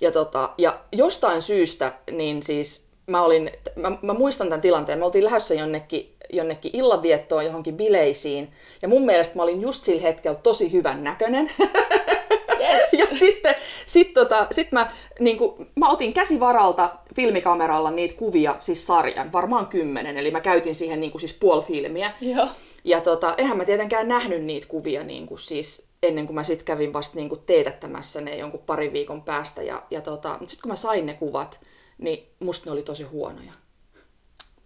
[0.00, 5.04] ja, tota, ja jostain syystä, niin siis mä, olin, mä, mä muistan tämän tilanteen, me
[5.04, 10.38] oltiin lähdössä jonnekin, jonnekin illanviettoon, johonkin bileisiin, ja mun mielestä mä olin just sillä hetkellä
[10.42, 11.50] tosi hyvän näköinen.
[12.60, 12.92] Yes.
[12.92, 13.54] Ja sitten
[13.86, 19.66] sit tota, sit mä, niin kuin, mä otin käsivaralta filmikameralla niitä kuvia, siis sarjan, varmaan
[19.66, 22.12] kymmenen, eli mä käytin siihen niin kuin, siis puoli filmiä.
[22.20, 22.48] Joo.
[22.84, 26.64] Ja tota, eihän mä tietenkään nähnyt niitä kuvia niin kuin, siis ennen kuin mä sitten
[26.64, 29.62] kävin vasta niin kuin, teetättämässä ne jonkun parin viikon päästä.
[29.62, 31.60] Ja, ja tota, mutta sitten kun mä sain ne kuvat,
[31.98, 33.52] niin musta ne oli tosi huonoja.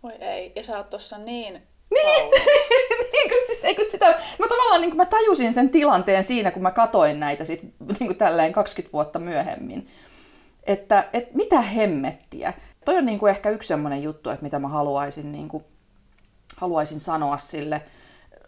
[0.03, 0.53] Voi ei.
[0.57, 1.63] Ja sä oot tossa niin...
[1.91, 2.31] Niin,
[3.21, 4.07] niin kun siis, ei kun sitä,
[4.39, 8.07] mä tavallaan niin kun mä tajusin sen tilanteen siinä, kun mä katoin näitä sit, niin
[8.07, 9.87] kuin tälleen 20 vuotta myöhemmin.
[10.65, 12.53] Että et mitä hemmettiä.
[12.85, 15.65] Toi on niin kuin ehkä yksi semmoinen juttu, että mitä mä haluaisin, niin kuin,
[16.57, 17.83] haluaisin sanoa sille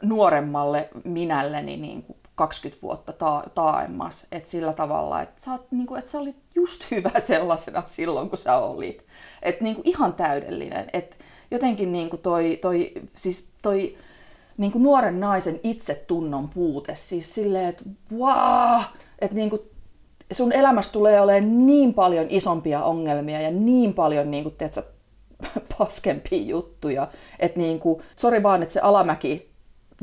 [0.02, 4.26] nuoremmalle minälleni niin kuin 20 vuotta ta- taaemmas.
[4.32, 8.28] Että sillä tavalla, että sä, oot, niin kuin, että sä olit just hyvä sellaisena silloin,
[8.28, 9.06] kun sä olit.
[9.42, 10.90] Että niin kuin ihan täydellinen.
[10.92, 11.16] Että
[11.50, 13.96] jotenkin niin kuin toi, toi, siis toi
[14.56, 16.94] niin kuin nuoren naisen itsetunnon puute.
[16.94, 17.84] Siis silleen, että
[18.16, 18.82] wow,
[19.18, 19.62] että niin kuin
[20.32, 24.82] sun elämässä tulee olemaan niin paljon isompia ongelmia ja niin paljon niin kuin, tiedätkö,
[25.78, 29.52] paskempia juttuja, että niin kuin, sori vaan, että se alamäki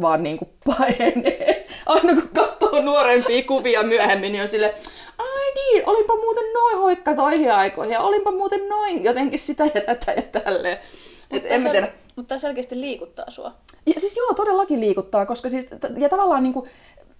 [0.02, 1.68] vaan niin kuin pahenee.
[1.86, 4.76] Aina kun katsoo nuorempia kuvia myöhemmin, niin on sille,
[5.18, 9.82] ai niin, olinpa muuten noin hoikka toihin aikoihin ja olinpa muuten noin jotenkin sitä ja
[9.82, 10.78] tätä ja tälleen.
[11.32, 11.92] Et en mä tiedä.
[12.16, 13.52] Mutta tämä selkeästi liikuttaa sua.
[13.86, 16.70] Ja siis joo, todellakin liikuttaa, koska siis, ja tavallaan niin kuin,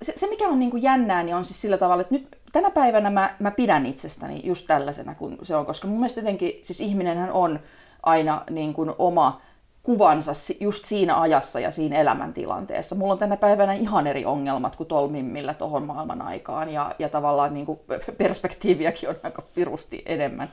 [0.02, 2.72] se, se, mikä on niin kuin jännää, niin on siis sillä tavalla, että nyt tänä
[2.72, 6.82] päivänä mä, mä pidän itsestäni just tällaisena kuin se on, koska mun mielestä jotenkin, siis
[6.82, 7.60] ihminenhän on
[8.04, 9.42] aina niin kuin oma
[9.84, 12.96] kuvansa just siinä ajassa ja siinä elämäntilanteessa.
[12.96, 17.54] Mulla on tänä päivänä ihan eri ongelmat kuin tolmimmillä tuohon maailman aikaan ja, ja tavallaan
[17.54, 17.80] niin kuin
[18.18, 20.50] perspektiiviäkin on aika pirusti enemmän.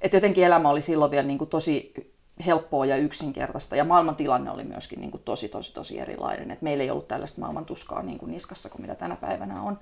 [0.00, 1.92] Että jotenkin elämä oli silloin vielä niin kuin tosi
[2.46, 3.76] helppoa ja yksinkertaista.
[3.76, 6.50] Ja maailman tilanne oli myöskin niin kuin tosi, tosi, tosi erilainen.
[6.50, 9.78] Et meillä ei ollut tällaista maailman tuskaa niin kuin niskassa kuin mitä tänä päivänä on.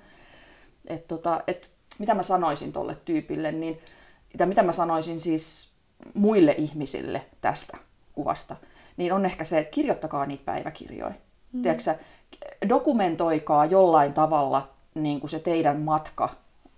[0.87, 1.69] Et tota, et
[1.99, 3.79] mitä mä sanoisin tolle tyypille, niin
[4.37, 5.69] tai mitä mä sanoisin siis
[6.13, 7.77] muille ihmisille tästä
[8.13, 8.55] kuvasta,
[8.97, 11.13] niin on ehkä se, että kirjoittakaa niitä päiväkirjoja.
[11.53, 11.61] Mm.
[11.61, 11.95] Tiedätkö,
[12.69, 16.29] dokumentoikaa jollain tavalla niin kuin se teidän matka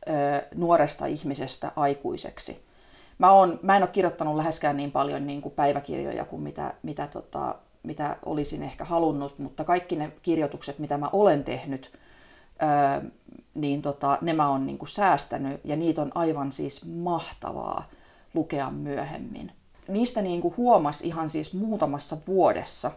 [0.09, 0.11] ö,
[0.55, 2.65] nuoresta ihmisestä aikuiseksi
[3.21, 7.07] mä, oon, mä en ole kirjoittanut läheskään niin paljon niin kuin päiväkirjoja kuin mitä, mitä,
[7.07, 11.91] tota, mitä olisin ehkä halunnut, mutta kaikki ne kirjoitukset, mitä mä olen tehnyt,
[12.59, 13.01] ää,
[13.53, 17.89] niin tota, ne mä oon niin kuin säästänyt ja niitä on aivan siis mahtavaa
[18.33, 19.51] lukea myöhemmin.
[19.87, 22.91] Niistä niin kuin huomas ihan siis muutamassa vuodessa,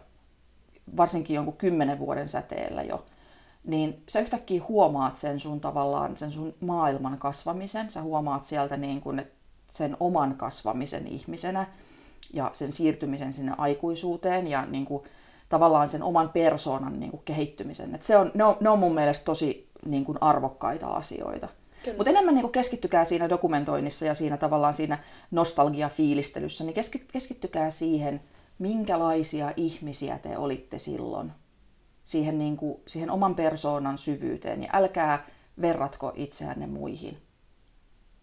[0.97, 3.05] varsinkin jonkun kymmenen vuoden säteellä jo,
[3.63, 7.91] niin sä yhtäkkiä huomaat sen sun tavallaan, sen sun maailman kasvamisen.
[7.91, 9.34] Sä huomaat sieltä, niin kun, että
[9.75, 11.67] sen oman kasvamisen ihmisenä
[12.33, 15.03] ja sen siirtymisen sinne aikuisuuteen ja niin kuin,
[15.49, 17.95] tavallaan sen oman persoonan niin kuin, kehittymisen.
[17.95, 21.47] Et se on, ne, on, ne on mun mielestä tosi niin kuin, arvokkaita asioita.
[21.97, 24.97] Mutta enemmän niin kuin, keskittykää siinä dokumentoinnissa ja siinä tavallaan siinä
[25.31, 26.75] nostalgia-fiilistelyssä, niin
[27.11, 28.21] keskittykää siihen,
[28.59, 31.31] minkälaisia ihmisiä te olitte silloin.
[32.03, 35.25] Siihen, niin kuin, siihen oman persoonan syvyyteen ja älkää
[35.61, 37.17] verratko itseänne muihin.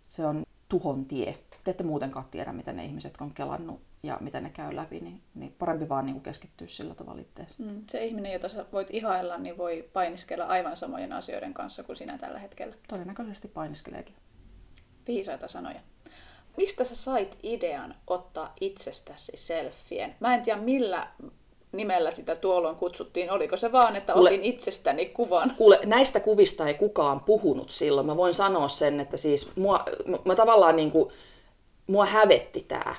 [0.09, 1.39] Se on tuhon tie.
[1.65, 5.21] Te ette muutenkaan tiedä, mitä ne ihmiset on kelannut ja mitä ne käy läpi, niin,
[5.35, 7.63] niin parempi vaan niin keskittyä sillä tavalla itteessä.
[7.63, 11.97] Mm, se ihminen, jota sä voit ihailla, niin voi painiskella aivan samojen asioiden kanssa kuin
[11.97, 12.77] sinä tällä hetkellä.
[12.89, 14.15] Todennäköisesti painiskeleekin.
[15.07, 15.81] Viisaita sanoja.
[16.57, 20.15] Mistä sä sait idean ottaa itsestäsi selfien?
[20.21, 21.09] Mä en tiedä millä
[21.73, 23.31] nimellä sitä tuolloin kutsuttiin.
[23.31, 25.55] Oliko se vaan, että kuule, otin itsestäni kuvan?
[25.59, 28.07] Kuule, näistä kuvista ei kukaan puhunut silloin.
[28.07, 31.09] Mä voin sanoa sen, että siis mua, mä, mä tavallaan niin kuin,
[31.87, 32.95] mua hävetti tää.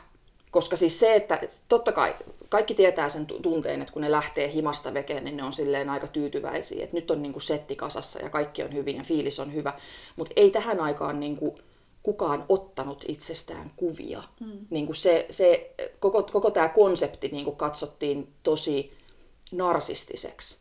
[0.51, 2.15] Koska siis se, että totta kai
[2.49, 6.07] kaikki tietää sen tunteen, että kun ne lähtee himasta vekeen, niin ne on silleen aika
[6.07, 9.53] tyytyväisiä, että nyt on niin kuin setti kasassa ja kaikki on hyvin ja fiilis on
[9.53, 9.73] hyvä.
[10.15, 11.55] Mutta ei tähän aikaan niin kuin
[12.03, 14.23] kukaan ottanut itsestään kuvia.
[14.39, 14.67] Mm.
[14.69, 18.97] Niin kuin se, se, koko, koko tämä konsepti niin kuin katsottiin tosi
[19.51, 20.57] narsistiseksi.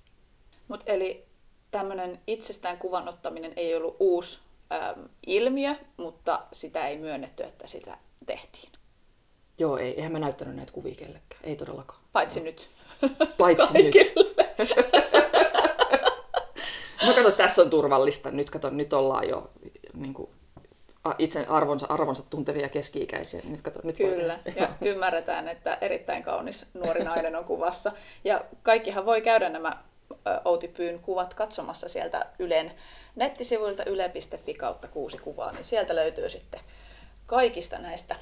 [0.68, 1.24] Mut eli
[1.70, 4.40] tämmöinen itsestään kuvan ottaminen ei ollut uusi
[4.72, 8.72] äm, ilmiö, mutta sitä ei myönnetty, että sitä tehtiin.
[9.58, 11.42] Joo, ei, eihän mä näyttänyt näitä kuvia kellekään.
[11.44, 12.00] Ei todellakaan.
[12.12, 12.44] Paitsi no.
[12.44, 12.68] nyt.
[13.38, 13.94] Paitsi nyt.
[17.06, 18.30] no kato, tässä on turvallista.
[18.30, 19.50] Nyt kato, nyt ollaan jo
[19.94, 20.30] niin kuin,
[21.18, 23.40] itse arvonsa, arvonsa tuntevia keski-ikäisiä.
[23.44, 27.92] Nyt kato, nyt Kyllä, ja ymmärretään, että erittäin kaunis nuori nainen on kuvassa.
[28.24, 29.82] Ja kaikkihan voi käydä nämä
[30.44, 32.72] Outi Pyyn kuvat katsomassa sieltä Ylen
[33.16, 36.60] nettisivuilta yle.fi kautta kuusi kuvaa, niin sieltä löytyy sitten
[37.26, 38.16] kaikista näistä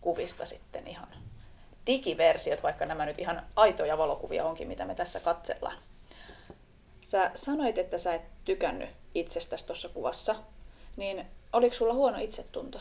[0.00, 1.08] kuvista sitten ihan
[1.86, 5.78] digiversiot, vaikka nämä nyt ihan aitoja valokuvia onkin, mitä me tässä katsellaan.
[7.00, 10.36] Sä sanoit, että sä et tykännyt itsestäsi tuossa kuvassa,
[10.96, 12.78] niin oliko sulla huono itsetunto?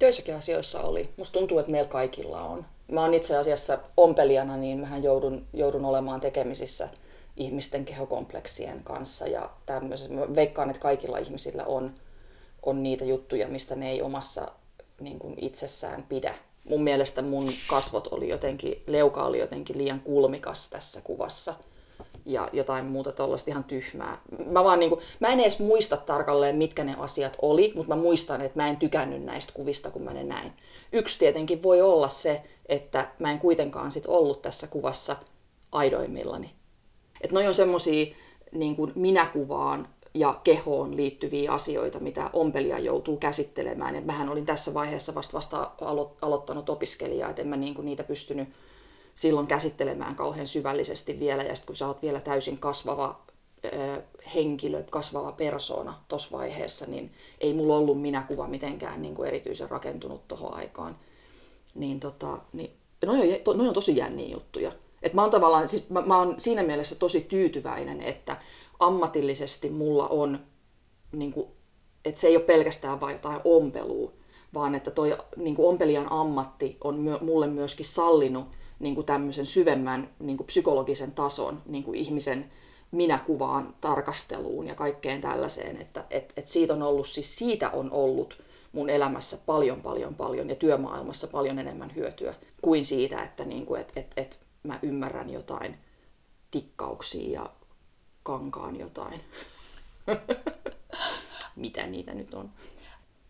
[0.00, 1.08] Joissakin asioissa oli.
[1.16, 2.66] Musta tuntuu, että meillä kaikilla on.
[2.92, 6.88] Mä oon itse asiassa ompelijana, niin mähän joudun, joudun olemaan tekemisissä
[7.36, 10.14] ihmisten kehokompleksien kanssa ja tämmöisessä.
[10.14, 11.94] Mä veikkaan, että kaikilla ihmisillä on,
[12.62, 14.48] on niitä juttuja, mistä ne ei omassa
[15.00, 16.34] niin kuin itsessään pidä.
[16.64, 21.54] Mun mielestä mun kasvot oli jotenkin, leuka oli jotenkin liian kulmikas tässä kuvassa
[22.28, 24.20] ja jotain muuta tuollaista ihan tyhmää.
[24.46, 28.02] Mä, vaan niin kuin, mä en edes muista tarkalleen, mitkä ne asiat oli, mutta mä
[28.02, 30.52] muistan, että mä en tykännyt näistä kuvista, kun mä ne näin.
[30.92, 35.16] Yksi tietenkin voi olla se, että mä en kuitenkaan sit ollut tässä kuvassa
[35.72, 36.50] aidoimmillani.
[37.20, 38.14] Että noi on semmosia
[38.52, 43.96] niin kuin minäkuvaan ja kehoon liittyviä asioita, mitä ompelija joutuu käsittelemään.
[43.96, 48.04] Et mähän olin tässä vaiheessa vasta, vasta alo- aloittanut opiskelija, että en mä niinku niitä
[48.04, 48.48] pystynyt
[49.18, 51.42] silloin käsittelemään kauhean syvällisesti vielä.
[51.42, 53.20] Ja sitten kun sä oot vielä täysin kasvava
[53.64, 54.02] ö,
[54.34, 60.28] henkilö, kasvava persona tuossa vaiheessa, niin ei mulla ollut minäkuva mitenkään niin kuin erityisen rakentunut
[60.28, 60.96] tuohon aikaan.
[61.74, 62.70] Niin, tota, niin
[63.06, 64.72] noi, on, to, noi on tosi jänniä juttuja.
[65.02, 68.36] Et mä oon tavallaan, siis mä, mä oon siinä mielessä tosi tyytyväinen, että
[68.78, 70.40] ammatillisesti mulla on,
[71.12, 71.48] niin kuin,
[72.04, 74.12] että se ei ole pelkästään vain jotain ompelua,
[74.54, 80.10] vaan että toi niin kuin ompelijan ammatti on mulle myöskin sallinut niin kuin tämmöisen syvemmän
[80.18, 82.50] niin kuin psykologisen tason niin kuin ihmisen
[82.90, 88.42] minäkuvaan tarkasteluun ja kaikkeen tällaiseen, että et, et siitä on ollut, siis siitä on ollut
[88.72, 93.80] mun elämässä paljon, paljon, paljon ja työmaailmassa paljon enemmän hyötyä kuin siitä, että niin kuin,
[93.80, 95.78] et, et, et mä ymmärrän jotain
[96.50, 97.50] tikkauksia ja
[98.22, 99.20] kankaan jotain.
[101.56, 102.50] Mitä niitä nyt on?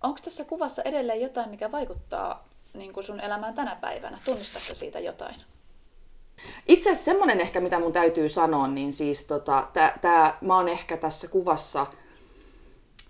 [0.03, 4.19] Onko tässä kuvassa edelleen jotain, mikä vaikuttaa niin kuin sun elämään tänä päivänä?
[4.25, 5.35] Tunnistatko siitä jotain?
[6.69, 10.69] Itse asiassa semmoinen ehkä, mitä mun täytyy sanoa, niin siis tota, tää, tää, mä oon
[10.69, 11.87] ehkä tässä kuvassa,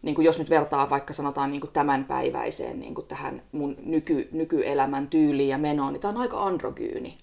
[0.02, 4.28] niin kuin jos nyt vertaa vaikka sanotaan niin kuin tämänpäiväiseen niin kuin tähän mun nyky,
[4.32, 7.18] nykyelämän tyyliin ja menoon, niin tää on aika androgyyni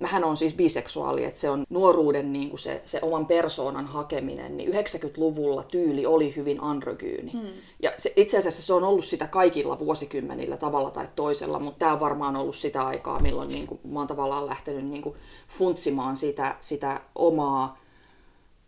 [0.00, 4.56] mähän on siis biseksuaali, että se on nuoruuden niin kuin se, se oman persoonan hakeminen,
[4.56, 7.32] niin 90-luvulla tyyli oli hyvin androgyyni.
[7.32, 7.48] Hmm.
[7.82, 11.92] Ja se, itse asiassa se on ollut sitä kaikilla vuosikymmenillä tavalla tai toisella, mutta tämä
[11.92, 15.14] on varmaan ollut sitä aikaa, milloin niin kuin, mä oon tavallaan lähtenyt niin kuin,
[15.48, 17.78] funtsimaan sitä, sitä omaa,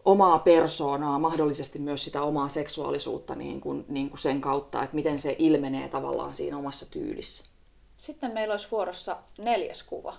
[0.04, 5.18] omaa persoonaa, mahdollisesti myös sitä omaa seksuaalisuutta niin kuin, niin kuin sen kautta, että miten
[5.18, 7.44] se ilmenee tavallaan siinä omassa tyylissä.
[7.96, 10.14] Sitten meillä olisi vuorossa neljäs kuva.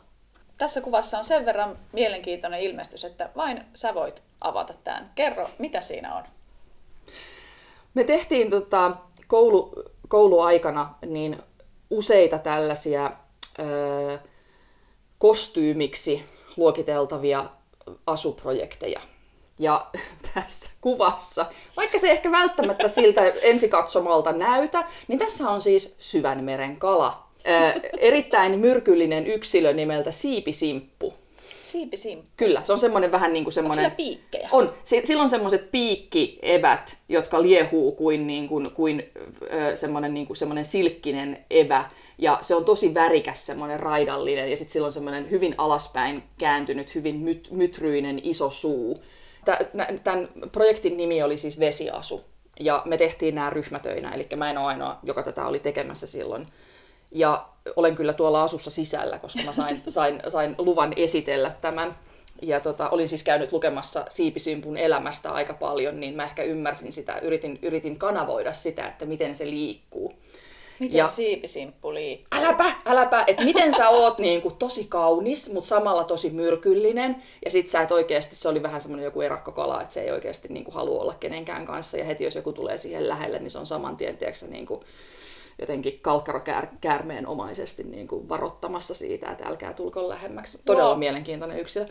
[0.61, 5.11] Tässä kuvassa on sen verran mielenkiintoinen ilmestys, että vain sä voit avata tämän.
[5.15, 6.23] Kerro, mitä siinä on?
[7.93, 8.91] Me tehtiin tota,
[9.27, 11.39] koulu, kouluaikana niin
[11.89, 13.11] useita tällaisia
[13.59, 14.19] ö,
[15.17, 16.25] kostyymiksi
[16.57, 17.45] luokiteltavia
[18.07, 19.01] asuprojekteja.
[19.59, 19.87] Ja
[20.33, 21.45] tässä kuvassa,
[21.77, 27.30] vaikka se ehkä välttämättä siltä ensikatsomalta näytä, niin tässä on siis syvänmeren kala
[27.99, 31.13] erittäin myrkyllinen yksilö nimeltä Siipisimppu.
[31.59, 32.27] Siipisimppu?
[32.37, 33.85] Kyllä, se on semmoinen vähän niin kuin semmoinen...
[33.85, 34.49] Onko piikkejä?
[34.51, 34.73] On.
[34.83, 39.03] Sillä on semmoiset piikkievät, jotka liehuu kuin, niin kuin, kuin
[39.75, 41.89] semmoinen, niin kuin semmoinen silkkinen evä.
[42.17, 46.95] Ja se on tosi värikäs semmoinen raidallinen ja sitten sillä on semmoinen hyvin alaspäin kääntynyt,
[46.95, 49.03] hyvin myt, mytryinen iso suu.
[50.03, 52.21] Tämän projektin nimi oli siis Vesiasu.
[52.59, 56.47] Ja me tehtiin nämä ryhmätöinä, eli mä en ole ainoa, joka tätä oli tekemässä silloin
[57.11, 57.45] ja
[57.75, 61.95] olen kyllä tuolla asussa sisällä, koska mä sain, sain, sain luvan esitellä tämän.
[62.41, 67.19] Ja tota, olin siis käynyt lukemassa Siipisimpun elämästä aika paljon, niin mä ehkä ymmärsin sitä,
[67.19, 70.13] yritin, yritin kanavoida sitä, että miten se liikkuu.
[70.79, 72.27] Miten ja, siipisimppu liikkuu?
[72.31, 77.23] Äläpä, äläpä, että miten sä oot niin kuin, tosi kaunis, mutta samalla tosi myrkyllinen.
[77.45, 80.47] Ja sit sä et oikeasti, se oli vähän semmoinen joku erakkokala, että se ei oikeasti
[80.47, 81.97] niin kuin, halua olla kenenkään kanssa.
[81.97, 84.81] Ja heti jos joku tulee siihen lähelle, niin se on saman tien, tiedätkö, niin kuin,
[85.61, 90.61] jotenkin kalkkarokäärmeen omaisesti niin kuin varottamassa siitä, että älkää tulko lähemmäksi.
[90.65, 90.99] Todella wow.
[90.99, 91.85] mielenkiintoinen yksilö.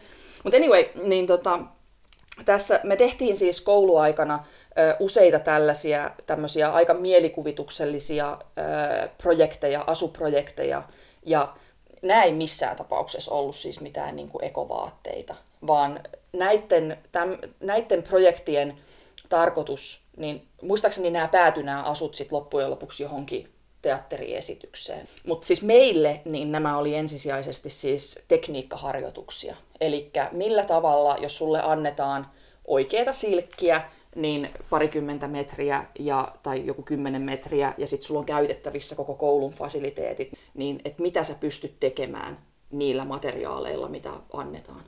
[0.44, 1.60] Mutta anyway, niin tota,
[2.44, 4.44] tässä me tehtiin siis kouluaikana
[4.78, 10.82] ö, useita tällaisia tämmöisiä aika mielikuvituksellisia ö, projekteja, asuprojekteja,
[11.26, 11.54] ja
[12.02, 15.34] nämä ei missään tapauksessa ollut siis mitään niin kuin ekovaatteita,
[15.66, 16.00] vaan
[16.32, 18.76] näiden, täm, näiden projektien
[19.28, 23.48] tarkoitus, niin muistaakseni nämä päätyi nämä asut sitten loppujen lopuksi johonkin
[23.82, 25.08] teatteriesitykseen.
[25.26, 29.56] Mutta siis meille niin nämä oli ensisijaisesti siis tekniikkaharjoituksia.
[29.80, 32.26] Eli millä tavalla, jos sulle annetaan
[32.64, 33.82] oikeita silkkiä,
[34.16, 39.52] niin parikymmentä metriä ja, tai joku kymmenen metriä, ja sitten sulla on käytettävissä koko koulun
[39.52, 42.38] fasiliteetit, niin että mitä sä pystyt tekemään
[42.70, 44.84] niillä materiaaleilla, mitä annetaan.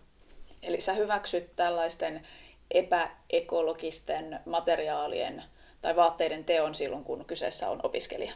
[0.63, 2.27] Eli sä hyväksyt tällaisten
[2.71, 5.43] epäekologisten materiaalien
[5.83, 8.33] tai vaatteiden teon silloin, kun kyseessä on opiskelija?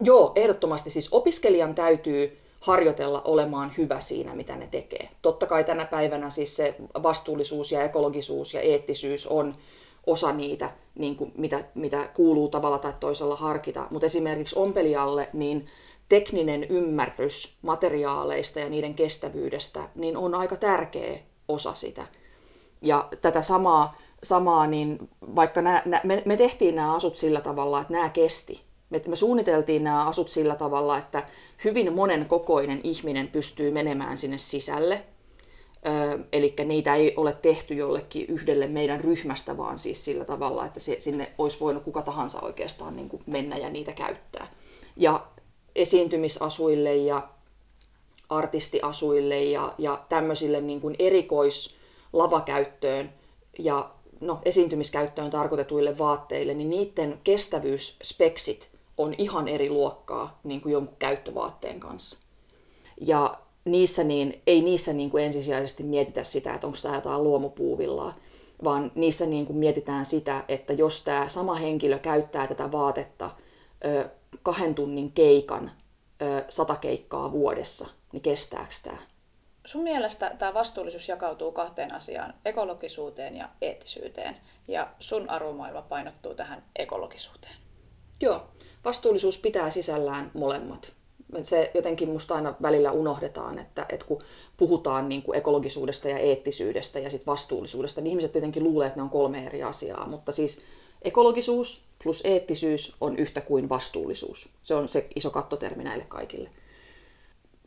[0.00, 0.90] Joo, ehdottomasti.
[0.90, 5.08] Siis opiskelijan täytyy harjoitella olemaan hyvä siinä, mitä ne tekee.
[5.22, 9.54] Totta kai tänä päivänä siis se vastuullisuus ja ekologisuus ja eettisyys on
[10.06, 13.86] osa niitä, niin kuin mitä, mitä kuuluu tavalla tai toisella harkita.
[13.90, 15.66] Mutta esimerkiksi ompelijalle niin
[16.08, 22.06] tekninen ymmärrys materiaaleista ja niiden kestävyydestä niin on aika tärkeä osa sitä.
[22.82, 27.92] Ja tätä samaa, samaa niin vaikka nää, me, me tehtiin nämä asut sillä tavalla, että
[27.92, 28.67] nämä kesti.
[28.90, 31.26] Me, me suunniteltiin nämä asut sillä tavalla, että
[31.64, 35.04] hyvin monen kokoinen ihminen pystyy menemään sinne sisälle.
[35.86, 40.80] Ö, eli niitä ei ole tehty jollekin yhdelle meidän ryhmästä, vaan siis sillä tavalla, että
[40.98, 44.50] sinne olisi voinut kuka tahansa oikeastaan niin kuin mennä ja niitä käyttää.
[44.96, 45.26] Ja
[45.76, 47.28] esiintymisasuille ja
[48.28, 53.12] artistiasuille ja, ja tämmöisille niin kuin erikoislavakäyttöön
[53.58, 60.96] ja no, esiintymiskäyttöön tarkoitetuille vaatteille, niin niiden kestävyysspeksit on ihan eri luokkaa niin kuin jonkun
[60.98, 62.18] käyttövaatteen kanssa.
[63.00, 68.14] Ja niissä niin, ei niissä niin kuin ensisijaisesti mietitä sitä, että onko tämä jotain luomupuuvillaa,
[68.64, 73.30] vaan niissä niin kuin mietitään sitä, että jos tämä sama henkilö käyttää tätä vaatetta
[73.84, 74.08] ö,
[74.42, 75.70] kahden tunnin keikan
[76.22, 78.98] ö, sata keikkaa vuodessa, niin kestääkö tämä?
[79.66, 84.36] Sun mielestä tämä vastuullisuus jakautuu kahteen asiaan, ekologisuuteen ja eettisyyteen,
[84.68, 87.54] ja sun arvomaailma painottuu tähän ekologisuuteen.
[88.20, 88.46] Joo,
[88.84, 90.92] vastuullisuus pitää sisällään molemmat.
[91.42, 94.22] Se jotenkin musta aina välillä unohdetaan, että, että kun
[94.56, 99.02] puhutaan niin kuin ekologisuudesta ja eettisyydestä ja sit vastuullisuudesta, niin ihmiset jotenkin luulee, että ne
[99.02, 100.06] on kolme eri asiaa.
[100.06, 100.64] Mutta siis
[101.02, 104.48] ekologisuus plus eettisyys on yhtä kuin vastuullisuus.
[104.62, 106.50] Se on se iso kattotermi näille kaikille.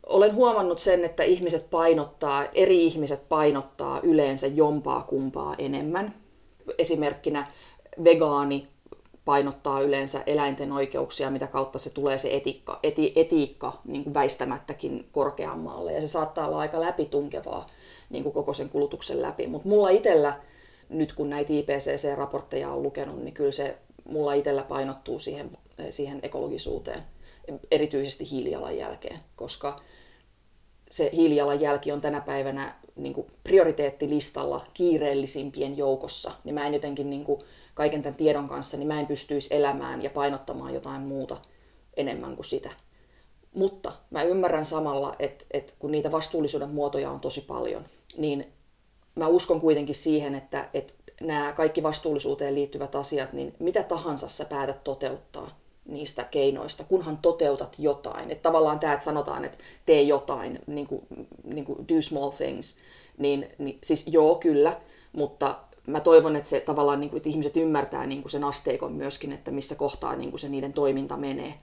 [0.06, 6.14] Olen huomannut sen, että ihmiset painottaa, eri ihmiset painottaa yleensä jompaa kumpaa enemmän.
[6.78, 7.46] Esimerkkinä
[8.04, 8.68] vegaani
[9.24, 15.08] painottaa yleensä eläinten oikeuksia, mitä kautta se tulee se etiikka, eti, etiikka niin kuin väistämättäkin
[15.12, 15.92] korkeammalle.
[15.92, 17.66] Ja se saattaa olla aika läpitunkevaa
[18.10, 19.46] niin kuin koko sen kulutuksen läpi.
[19.46, 20.40] Mutta mulla itsellä,
[20.88, 25.58] nyt kun näitä IPCC-raportteja on lukenut, niin kyllä se mulla itsellä painottuu siihen,
[25.90, 27.02] siihen ekologisuuteen,
[27.70, 29.80] erityisesti hiilijalanjälkeen, koska
[30.90, 37.24] se hiilijalanjälki on tänä päivänä niin kuin prioriteettilistalla kiireellisimpien joukossa, niin mä en jotenkin niin
[37.24, 37.40] kuin,
[37.74, 41.36] kaiken tämän tiedon kanssa, niin mä en pystyisi elämään ja painottamaan jotain muuta
[41.96, 42.70] enemmän kuin sitä.
[43.54, 47.84] Mutta mä ymmärrän samalla, että, että kun niitä vastuullisuuden muotoja on tosi paljon,
[48.16, 48.52] niin
[49.14, 54.44] mä uskon kuitenkin siihen, että, että nämä kaikki vastuullisuuteen liittyvät asiat, niin mitä tahansa sä
[54.44, 58.30] päätät toteuttaa niistä keinoista, kunhan toteutat jotain.
[58.30, 61.02] Että tavallaan tämä, että sanotaan, että tee jotain, niin kuin,
[61.44, 62.76] niin kuin do small things,
[63.18, 64.80] niin, niin siis joo, kyllä,
[65.12, 68.92] mutta mä toivon, että se tavallaan, niin kuin, että ihmiset ymmärtää niin kuin sen asteikon
[68.92, 71.54] myöskin, että missä kohtaa niin kuin se niiden toiminta menee.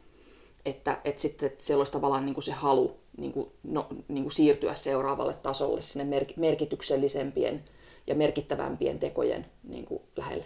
[0.65, 4.23] Että, että sitten että siellä olisi tavallaan niin kuin se halu niin kuin, no, niin
[4.23, 7.63] kuin siirtyä seuraavalle tasolle sinne merkityksellisempien
[8.07, 10.45] ja merkittävämpien tekojen niin kuin lähelle.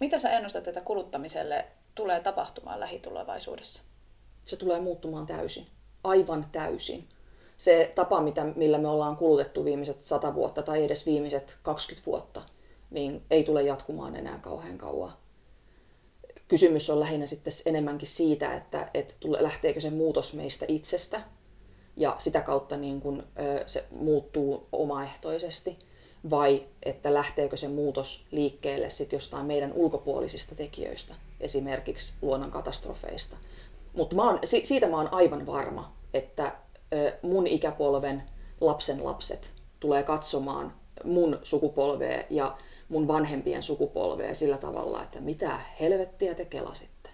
[0.00, 1.64] Mitä sä ennustat, että kuluttamiselle
[1.94, 3.82] tulee tapahtumaan lähitulevaisuudessa?
[4.46, 5.66] Se tulee muuttumaan täysin.
[6.04, 7.08] Aivan täysin.
[7.56, 12.42] Se tapa, mitä, millä me ollaan kulutettu viimeiset sata vuotta tai edes viimeiset 20 vuotta,
[12.90, 15.12] niin ei tule jatkumaan enää kauhean kauan.
[16.48, 21.20] Kysymys on lähinnä sitten enemmänkin siitä, että, että lähteekö se muutos meistä itsestä.
[21.96, 23.24] Ja sitä kautta niin kun,
[23.66, 25.78] se muuttuu omaehtoisesti.
[26.30, 33.36] Vai että lähteekö se muutos liikkeelle sitten jostain meidän ulkopuolisista tekijöistä, esimerkiksi luonnonkatastrofeista
[33.92, 34.16] Mutta
[34.62, 36.56] siitä mä oon aivan varma, että
[37.22, 38.22] mun ikäpolven
[38.60, 40.74] lapsen lapset tulee katsomaan
[41.04, 42.56] mun sukupolvea ja
[42.88, 47.10] mun vanhempien sukupolvea sillä tavalla, että mitä helvettiä te kelasitte.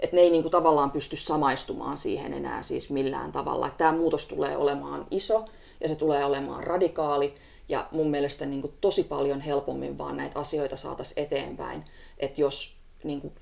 [0.00, 3.70] Että ne ei niinku tavallaan pysty samaistumaan siihen enää siis millään tavalla.
[3.70, 5.44] Tämä muutos tulee olemaan iso
[5.80, 7.34] ja se tulee olemaan radikaali
[7.68, 11.84] ja mun mielestä niinku tosi paljon helpommin vaan näitä asioita saataisiin eteenpäin.
[12.18, 13.32] Että jos niinku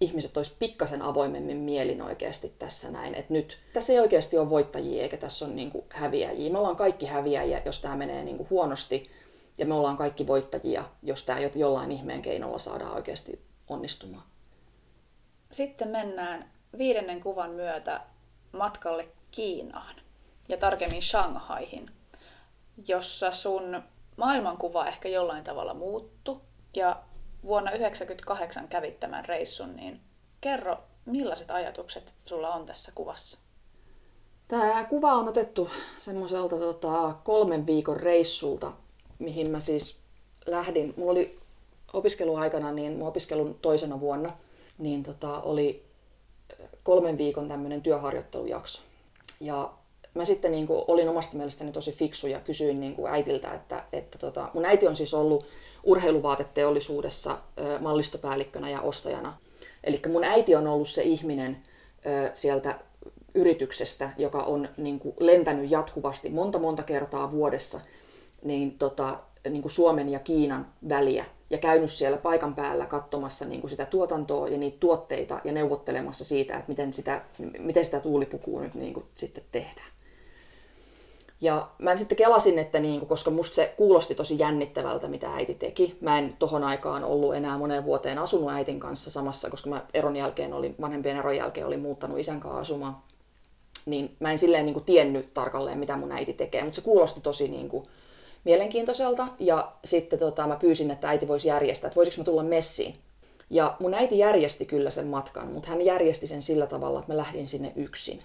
[0.00, 3.14] ihmiset olisi pikkasen avoimemmin mielin oikeasti tässä näin.
[3.14, 6.52] Että nyt tässä ei oikeasti ole voittajia eikä tässä ole niinku häviäjiä.
[6.52, 9.10] Me ollaan kaikki häviäjiä, jos tämä menee niinku huonosti
[9.58, 14.24] ja me ollaan kaikki voittajia, jos tämä jollain ihmeen keinolla saadaan oikeasti onnistumaan.
[15.50, 18.00] Sitten mennään viidennen kuvan myötä
[18.52, 19.96] matkalle Kiinaan
[20.48, 21.90] ja tarkemmin Shanghaihin,
[22.88, 23.82] jossa sun
[24.16, 26.42] maailmankuva ehkä jollain tavalla muuttu
[26.76, 27.02] ja
[27.44, 30.00] vuonna 1998 kävit tämän reissun, niin
[30.40, 33.38] kerro, millaiset ajatukset sulla on tässä kuvassa?
[34.48, 38.72] Tämä kuva on otettu semmoiselta tota, kolmen viikon reissulta
[39.18, 39.98] mihin mä siis
[40.46, 40.94] lähdin.
[40.96, 41.38] Mulla oli
[41.92, 44.36] opiskeluaikana, niin mun opiskelun toisena vuonna,
[44.78, 45.82] niin tota, oli
[46.82, 48.82] kolmen viikon tämmöinen työharjoittelujakso.
[49.40, 49.72] Ja
[50.14, 53.84] mä sitten niin kuin, olin omasta mielestäni tosi fiksu ja kysyin niin kuin äitiltä, että,
[53.92, 55.46] että tota, mun äiti on siis ollut
[55.84, 57.38] urheiluvaateteollisuudessa
[57.80, 59.36] mallistopäällikkönä ja ostajana.
[59.84, 61.62] Eli mun äiti on ollut se ihminen
[62.06, 62.78] ö, sieltä
[63.34, 67.80] yrityksestä, joka on niin kuin, lentänyt jatkuvasti monta monta kertaa vuodessa
[68.44, 69.18] niin tota,
[69.50, 73.86] niin kuin Suomen ja Kiinan väliä ja käynyt siellä paikan päällä katsomassa niin kuin sitä
[73.86, 77.22] tuotantoa ja niitä tuotteita ja neuvottelemassa siitä, että miten sitä,
[77.58, 79.94] miten sitä tuulipukua nyt niin kuin sitten tehdään.
[81.40, 85.54] Ja mä sitten kelasin, että niin kuin, koska musta se kuulosti tosi jännittävältä, mitä äiti
[85.54, 85.98] teki.
[86.00, 90.16] Mä en tohon aikaan ollut enää moneen vuoteen asunut äitin kanssa samassa, koska mä eron
[90.16, 92.96] jälkeen olin, vanhempien eron jälkeen olin muuttanut isän kanssa asumaan.
[93.86, 97.20] Niin mä en silleen niin kuin tiennyt tarkalleen, mitä mun äiti tekee, mutta se kuulosti
[97.20, 97.84] tosi niin kuin,
[98.44, 99.28] mielenkiintoiselta.
[99.38, 102.98] Ja sitten tota, mä pyysin, että äiti voisi järjestää, että voisiko mä tulla messiin.
[103.50, 107.16] Ja mun äiti järjesti kyllä sen matkan, mutta hän järjesti sen sillä tavalla, että mä
[107.16, 108.22] lähdin sinne yksin.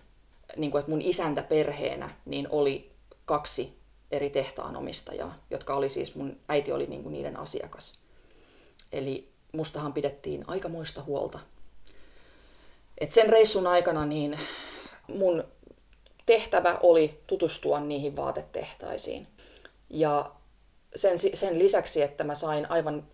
[0.57, 2.91] Niin kuin, että mun isäntä perheenä niin oli
[3.25, 3.79] kaksi
[4.11, 7.99] eri tehtaanomistajaa, jotka oli siis, mun äiti oli niin kuin niiden asiakas.
[8.91, 11.39] Eli mustahan pidettiin aikamoista huolta.
[12.97, 14.39] Et sen reissun aikana niin
[15.07, 15.43] mun
[16.25, 19.27] tehtävä oli tutustua niihin vaatetehtaisiin.
[19.89, 20.31] Ja
[20.95, 23.07] sen, sen lisäksi, että mä sain aivan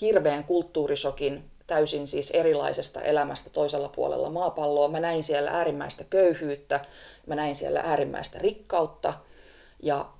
[0.00, 4.88] hirveän kulttuurisokin täysin siis erilaisesta elämästä toisella puolella maapalloa.
[4.88, 6.84] Mä näin siellä äärimmäistä köyhyyttä,
[7.26, 9.14] mä näin siellä äärimmäistä rikkautta
[9.82, 10.10] ja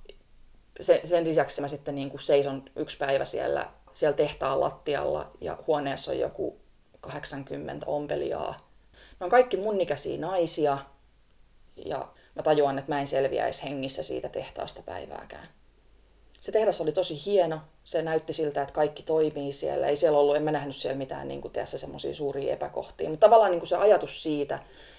[0.80, 5.58] sen, sen lisäksi mä sitten niin kuin seison yksi päivä siellä, siellä tehtaan lattialla ja
[5.66, 6.60] huoneessa on joku
[7.00, 8.70] 80 ompelijaa.
[9.20, 9.78] Ne on kaikki mun
[10.18, 10.78] naisia
[11.76, 15.48] ja mä tajuan, että mä en selviäisi hengissä siitä tehtaasta päivääkään
[16.42, 17.60] se tehdas oli tosi hieno.
[17.84, 19.86] Se näytti siltä, että kaikki toimii siellä.
[19.86, 23.10] Ei siellä ollut, en mä nähnyt siellä mitään niin kuin, semmoisia suuria epäkohtia.
[23.10, 24.58] Mutta tavallaan niin kuin se ajatus siitä,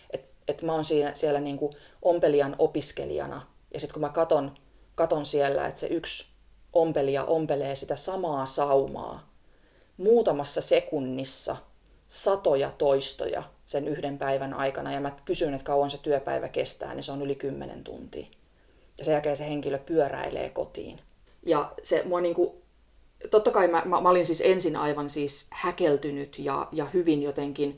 [0.09, 3.47] että, että mä oon siinä, siellä niin kuin ompelijan opiskelijana.
[3.73, 4.55] Ja sitten kun mä katon,
[4.95, 6.25] katon siellä, että se yksi
[6.73, 9.33] ompelija ompelee sitä samaa saumaa
[9.97, 11.55] muutamassa sekunnissa
[12.07, 14.91] satoja toistoja sen yhden päivän aikana.
[14.91, 18.25] Ja mä kysyn, että kauan se työpäivä kestää, niin se on yli 10 tuntia.
[18.97, 20.99] Ja sen jälkeen se henkilö pyöräilee kotiin.
[21.45, 22.61] Ja se mua niinku,
[23.31, 27.77] totta kai mä, mä, mä olin siis ensin aivan siis häkeltynyt ja, ja hyvin jotenkin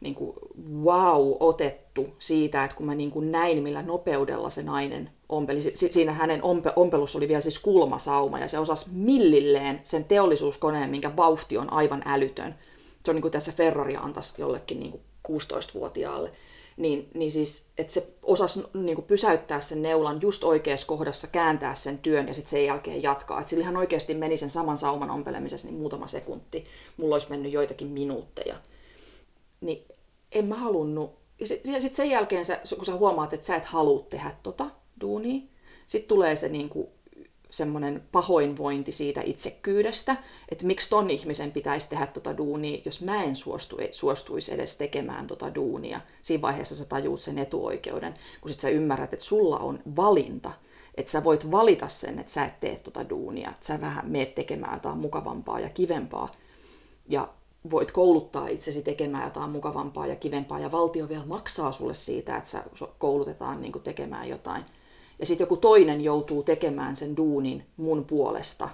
[0.00, 0.36] niin kuin,
[0.82, 5.62] wow otettu siitä, että kun mä niin kuin näin, millä nopeudella se nainen ompeli.
[5.62, 10.90] Si- siinä hänen ompe- ompelussa oli vielä siis kulmasauma ja se osasi millilleen sen teollisuuskoneen,
[10.90, 12.54] minkä vauhti on aivan älytön.
[13.04, 16.30] Se on niin kuin tässä Ferrari antaisi jollekin niin kuin 16-vuotiaalle
[16.80, 21.74] niin, niin siis, että se osasi niin kuin pysäyttää sen neulan just oikeassa kohdassa, kääntää
[21.74, 23.40] sen työn ja sitten sen jälkeen jatkaa.
[23.40, 26.64] Että sillä ihan oikeasti meni sen saman sauman ompelemisessa niin muutama sekunti.
[26.96, 28.56] Mulla olisi mennyt joitakin minuutteja.
[29.60, 29.84] Niin
[30.32, 31.18] en mä halunnut.
[31.40, 34.66] Ja sitten sit sen jälkeen, sä, kun sä huomaat, että sä et halua tehdä tota
[35.00, 35.42] duunia,
[35.86, 36.88] sitten tulee se niin kuin
[37.50, 40.16] semmoinen pahoinvointi siitä itsekyydestä,
[40.48, 45.26] että miksi ton ihmisen pitäisi tehdä tota duunia, jos mä en suostu, suostuisi edes tekemään
[45.26, 46.00] tota duunia.
[46.22, 50.52] Siinä vaiheessa sä tajuut sen etuoikeuden, kun sit sä ymmärrät, että sulla on valinta,
[50.94, 54.34] että sä voit valita sen, että sä et tee tota duunia, että sä vähän meet
[54.34, 56.32] tekemään jotain mukavampaa ja kivempaa.
[57.08, 57.28] Ja
[57.70, 62.50] voit kouluttaa itsesi tekemään jotain mukavampaa ja kivempaa, ja valtio vielä maksaa sulle siitä, että
[62.50, 62.64] sä
[62.98, 64.64] koulutetaan niin tekemään jotain–
[65.20, 68.68] ja sitten joku toinen joutuu tekemään sen duunin mun puolesta.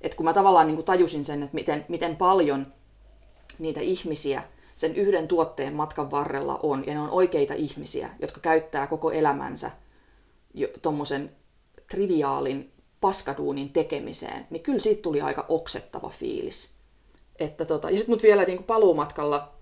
[0.00, 2.66] Et kun mä tavallaan niin kuin tajusin sen, että miten, miten paljon
[3.58, 4.42] niitä ihmisiä
[4.74, 9.70] sen yhden tuotteen matkan varrella on, ja ne on oikeita ihmisiä, jotka käyttää koko elämänsä
[10.82, 11.30] tuommoisen
[11.90, 16.74] triviaalin paskaduunin tekemiseen, niin kyllä siitä tuli aika oksettava fiilis.
[17.38, 19.52] Että tota, ja sitten mut vielä niin paluumatkalla,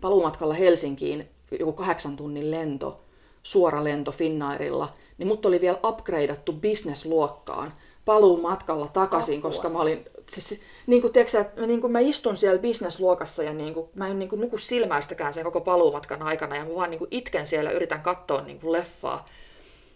[0.00, 1.28] paluumatkalla Helsinkiin,
[1.58, 3.00] joku kahdeksan tunnin lento,
[3.48, 7.72] suora lento Finnairilla, niin mut oli vielä upgradeattu business-luokkaan
[8.04, 9.50] paluumatkalla takaisin, Apua.
[9.50, 13.52] koska mä olin, siis, niin kuin, tiedätkö, että niin kuin mä istun siellä business-luokassa ja
[13.52, 16.90] niin kuin, mä en niin kuin, nuku silmäistäkään sen koko paluumatkan aikana ja mä vaan
[16.90, 19.26] niin kuin, itken siellä, yritän katsoa niin kuin, leffaa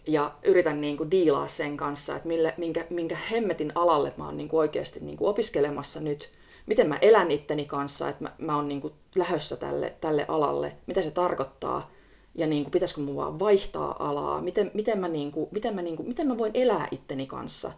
[0.07, 4.37] ja yritän niin kuin, diilaa sen kanssa, että mille, minkä, minkä hemmetin alalle mä oon
[4.37, 6.29] niin kuin, oikeasti niin kuin, opiskelemassa nyt,
[6.65, 10.75] miten mä elän itteni kanssa, että mä, mä oon niin kuin, lähössä tälle, tälle alalle,
[10.87, 11.89] mitä se tarkoittaa,
[12.35, 15.81] ja niin kuin, pitäisikö mun vaan vaihtaa alaa, miten, miten, mä, niin kuin, miten, mä,
[15.81, 17.71] niin kuin, miten mä voin elää itteni kanssa.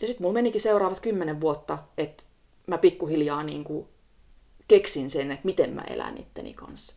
[0.00, 2.24] Ja sitten mulla menikin seuraavat kymmenen vuotta, että
[2.66, 3.88] mä pikkuhiljaa niin kuin,
[4.68, 6.94] keksin sen, että miten mä elän itteni kanssa.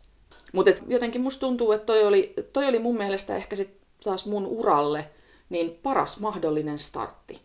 [0.52, 4.46] Mutta jotenkin musta tuntuu, että toi oli, toi oli mun mielestä ehkä sit taas mun
[4.46, 5.10] uralle
[5.50, 7.40] niin paras mahdollinen startti.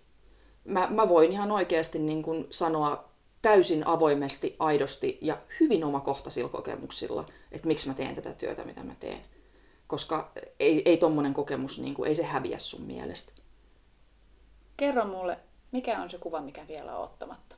[0.66, 3.09] Mä, mä voin ihan oikeasti niin kuin sanoa
[3.45, 8.93] täysin avoimesti, aidosti ja hyvin omakohtaisilla kokemuksilla, että miksi mä teen tätä työtä, mitä mä
[8.99, 9.21] teen.
[9.87, 13.31] Koska ei, ei tommonen kokemus, niin kuin, ei se häviä sun mielestä.
[14.77, 15.37] Kerro mulle,
[15.71, 17.55] mikä on se kuva, mikä vielä on ottamatta?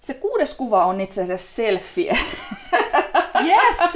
[0.00, 2.18] Se kuudes kuva on itse asiassa selfie.
[3.44, 3.92] Yes!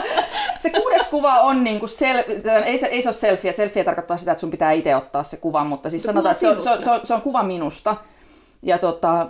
[0.62, 2.24] se kuudes kuva on niinku sel...
[2.64, 3.52] ei, se, ei se ole selfie.
[3.52, 6.48] Selfie tarkoittaa sitä, että sun pitää itse ottaa se kuva, mutta siis sanotaan, että se
[6.48, 7.96] on, se, on, se, on, se on kuva minusta.
[8.62, 9.28] Ja tota,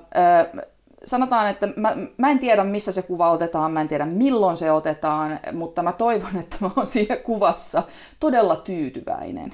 [1.04, 4.72] sanotaan, että mä, mä en tiedä, missä se kuva otetaan, mä en tiedä, milloin se
[4.72, 7.82] otetaan, mutta mä toivon, että mä oon siinä kuvassa
[8.20, 9.52] todella tyytyväinen.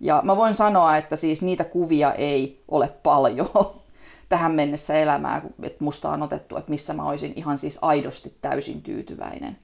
[0.00, 3.50] Ja mä voin sanoa, että siis niitä kuvia ei ole paljon
[4.28, 8.82] tähän mennessä elämää, että musta on otettu, että missä mä olisin ihan siis aidosti täysin
[8.82, 9.58] tyytyväinen.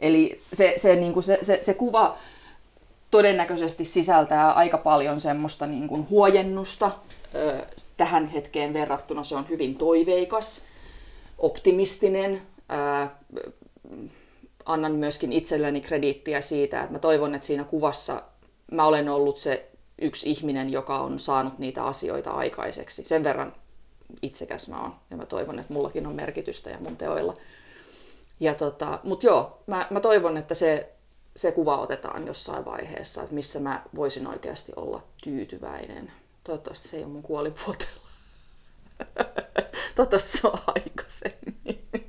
[0.00, 2.16] Eli se, se, niin kuin se, se, se kuva
[3.10, 6.90] todennäköisesti sisältää aika paljon semmoista niin kuin huojennusta.
[7.96, 10.62] Tähän hetkeen verrattuna se on hyvin toiveikas,
[11.38, 12.42] optimistinen.
[14.64, 18.22] Annan myöskin itselleni krediittiä siitä, että mä toivon, että siinä kuvassa
[18.70, 23.02] mä olen ollut se yksi ihminen, joka on saanut niitä asioita aikaiseksi.
[23.06, 23.54] Sen verran
[24.22, 27.34] itsekäs mä oon ja mä toivon, että mullakin on merkitystä ja mun teoilla.
[28.40, 30.92] Ja tota, mut joo, mä, mä toivon, että se,
[31.36, 36.12] se kuva otetaan jossain vaiheessa, että missä mä voisin oikeasti olla tyytyväinen.
[36.44, 38.02] Toivottavasti se ei ole mun kuolivuotella.
[39.94, 42.01] Toivottavasti se on aikaisemmin.